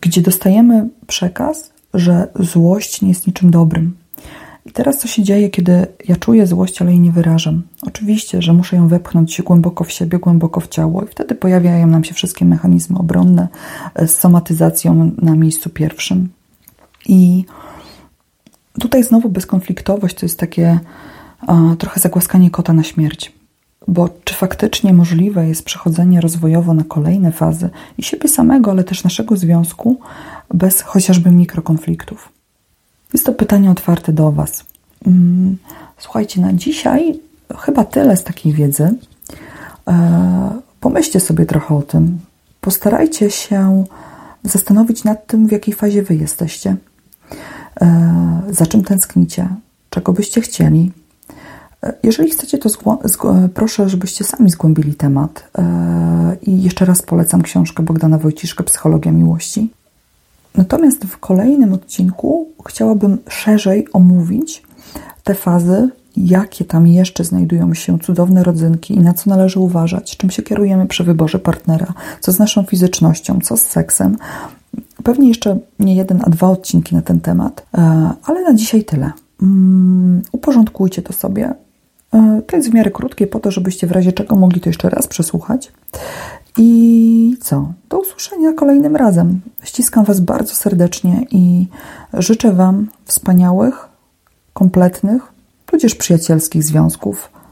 gdzie 0.00 0.22
dostajemy 0.22 0.88
przekaz, 1.06 1.72
że 1.94 2.28
złość 2.40 3.02
nie 3.02 3.08
jest 3.08 3.26
niczym 3.26 3.50
dobrym. 3.50 3.96
I 4.66 4.72
teraz 4.72 4.98
co 4.98 5.08
się 5.08 5.22
dzieje, 5.22 5.50
kiedy 5.50 5.86
ja 6.08 6.16
czuję 6.16 6.46
złość, 6.46 6.82
ale 6.82 6.90
jej 6.90 7.00
nie 7.00 7.12
wyrażam? 7.12 7.62
Oczywiście, 7.82 8.42
że 8.42 8.52
muszę 8.52 8.76
ją 8.76 8.88
wepchnąć 8.88 9.42
głęboko 9.42 9.84
w 9.84 9.92
siebie, 9.92 10.18
głęboko 10.18 10.60
w 10.60 10.68
ciało, 10.68 11.04
i 11.04 11.06
wtedy 11.06 11.34
pojawiają 11.34 11.86
nam 11.86 12.04
się 12.04 12.14
wszystkie 12.14 12.44
mechanizmy 12.44 12.98
obronne 12.98 13.48
z 14.06 14.10
somatyzacją 14.10 15.10
na 15.22 15.34
miejscu 15.36 15.70
pierwszym. 15.70 16.28
I 17.08 17.44
tutaj 18.80 19.04
znowu 19.04 19.28
bezkonfliktowość 19.28 20.16
to 20.16 20.26
jest 20.26 20.38
takie 20.38 20.80
trochę 21.78 22.00
zagłaskanie 22.00 22.50
kota 22.50 22.72
na 22.72 22.82
śmierć. 22.82 23.32
Bo 23.88 24.08
czy 24.24 24.34
faktycznie 24.34 24.92
możliwe 24.92 25.48
jest 25.48 25.64
przechodzenie 25.64 26.20
rozwojowo 26.20 26.74
na 26.74 26.84
kolejne 26.84 27.32
fazy 27.32 27.70
i 27.98 28.02
siebie 28.02 28.28
samego, 28.28 28.70
ale 28.70 28.84
też 28.84 29.04
naszego 29.04 29.36
związku 29.36 30.00
bez 30.54 30.80
chociażby 30.80 31.30
mikrokonfliktów? 31.30 32.28
Jest 33.12 33.26
to 33.26 33.32
pytanie 33.32 33.70
otwarte 33.70 34.12
do 34.12 34.32
Was. 34.32 34.64
Mm, 35.06 35.56
słuchajcie, 35.98 36.40
na 36.40 36.52
dzisiaj 36.52 37.20
chyba 37.58 37.84
tyle 37.84 38.16
z 38.16 38.24
takiej 38.24 38.52
wiedzy. 38.52 38.94
E, 39.88 40.60
pomyślcie 40.80 41.20
sobie 41.20 41.46
trochę 41.46 41.74
o 41.74 41.82
tym. 41.82 42.18
Postarajcie 42.60 43.30
się 43.30 43.84
zastanowić 44.44 45.04
nad 45.04 45.26
tym, 45.26 45.46
w 45.46 45.52
jakiej 45.52 45.74
fazie 45.74 46.02
Wy 46.02 46.16
jesteście, 46.16 46.76
za 48.50 48.66
czym 48.66 48.84
tęsknicie, 48.84 49.48
czego 49.90 50.12
byście 50.12 50.40
chcieli 50.40 50.92
jeżeli 52.02 52.30
chcecie, 52.30 52.58
to 52.58 52.68
proszę, 53.54 53.88
żebyście 53.88 54.24
sami 54.24 54.50
zgłębili 54.50 54.94
temat. 54.94 55.50
E, 55.58 56.36
I 56.42 56.62
jeszcze 56.62 56.84
raz 56.84 57.02
polecam 57.02 57.42
książkę 57.42 57.82
Bogdana 57.82 58.18
Wojciszka 58.18 58.64
Psychologia 58.64 59.12
Miłości. 59.12 59.70
Natomiast 60.54 61.04
w 61.04 61.18
kolejnym 61.18 61.72
odcinku 61.72 62.48
chciałabym 62.66 63.18
szerzej 63.28 63.86
omówić 63.92 64.62
te 65.24 65.34
fazy, 65.34 65.88
jakie 66.16 66.64
tam 66.64 66.86
jeszcze 66.86 67.24
znajdują 67.24 67.74
się 67.74 67.98
cudowne 67.98 68.44
rodzynki 68.44 68.94
i 68.94 69.00
na 69.00 69.14
co 69.14 69.30
należy 69.30 69.60
uważać, 69.60 70.16
czym 70.16 70.30
się 70.30 70.42
kierujemy 70.42 70.86
przy 70.86 71.04
wyborze 71.04 71.38
partnera, 71.38 71.94
co 72.20 72.32
z 72.32 72.38
naszą 72.38 72.62
fizycznością, 72.62 73.40
co 73.40 73.56
z 73.56 73.62
seksem. 73.62 74.16
Pewnie 75.06 75.28
jeszcze 75.28 75.58
nie 75.78 75.94
jeden, 75.96 76.20
a 76.24 76.30
dwa 76.30 76.48
odcinki 76.48 76.94
na 76.94 77.02
ten 77.02 77.20
temat, 77.20 77.66
e, 77.74 78.10
ale 78.24 78.42
na 78.42 78.54
dzisiaj 78.54 78.84
tyle. 78.84 79.12
Mm, 79.42 80.22
uporządkujcie 80.32 81.02
to 81.02 81.12
sobie, 81.12 81.54
E, 82.16 82.42
to 82.46 82.56
jest 82.56 82.70
w 82.70 82.74
miarę 82.74 82.90
krótkie, 82.90 83.26
po 83.26 83.40
to, 83.40 83.50
żebyście 83.50 83.86
w 83.86 83.92
razie 83.92 84.12
czego 84.12 84.36
mogli 84.36 84.60
to 84.60 84.68
jeszcze 84.68 84.90
raz 84.90 85.06
przesłuchać. 85.06 85.72
I 86.58 87.36
co? 87.40 87.72
Do 87.88 88.00
usłyszenia 88.00 88.52
kolejnym 88.52 88.96
razem. 88.96 89.40
Ściskam 89.62 90.04
Was 90.04 90.20
bardzo 90.20 90.54
serdecznie 90.54 91.26
i 91.30 91.66
życzę 92.12 92.52
Wam 92.52 92.88
wspaniałych, 93.04 93.88
kompletnych, 94.52 95.22
tudzież 95.66 95.94
przyjacielskich 95.94 96.62
związków 96.62 97.30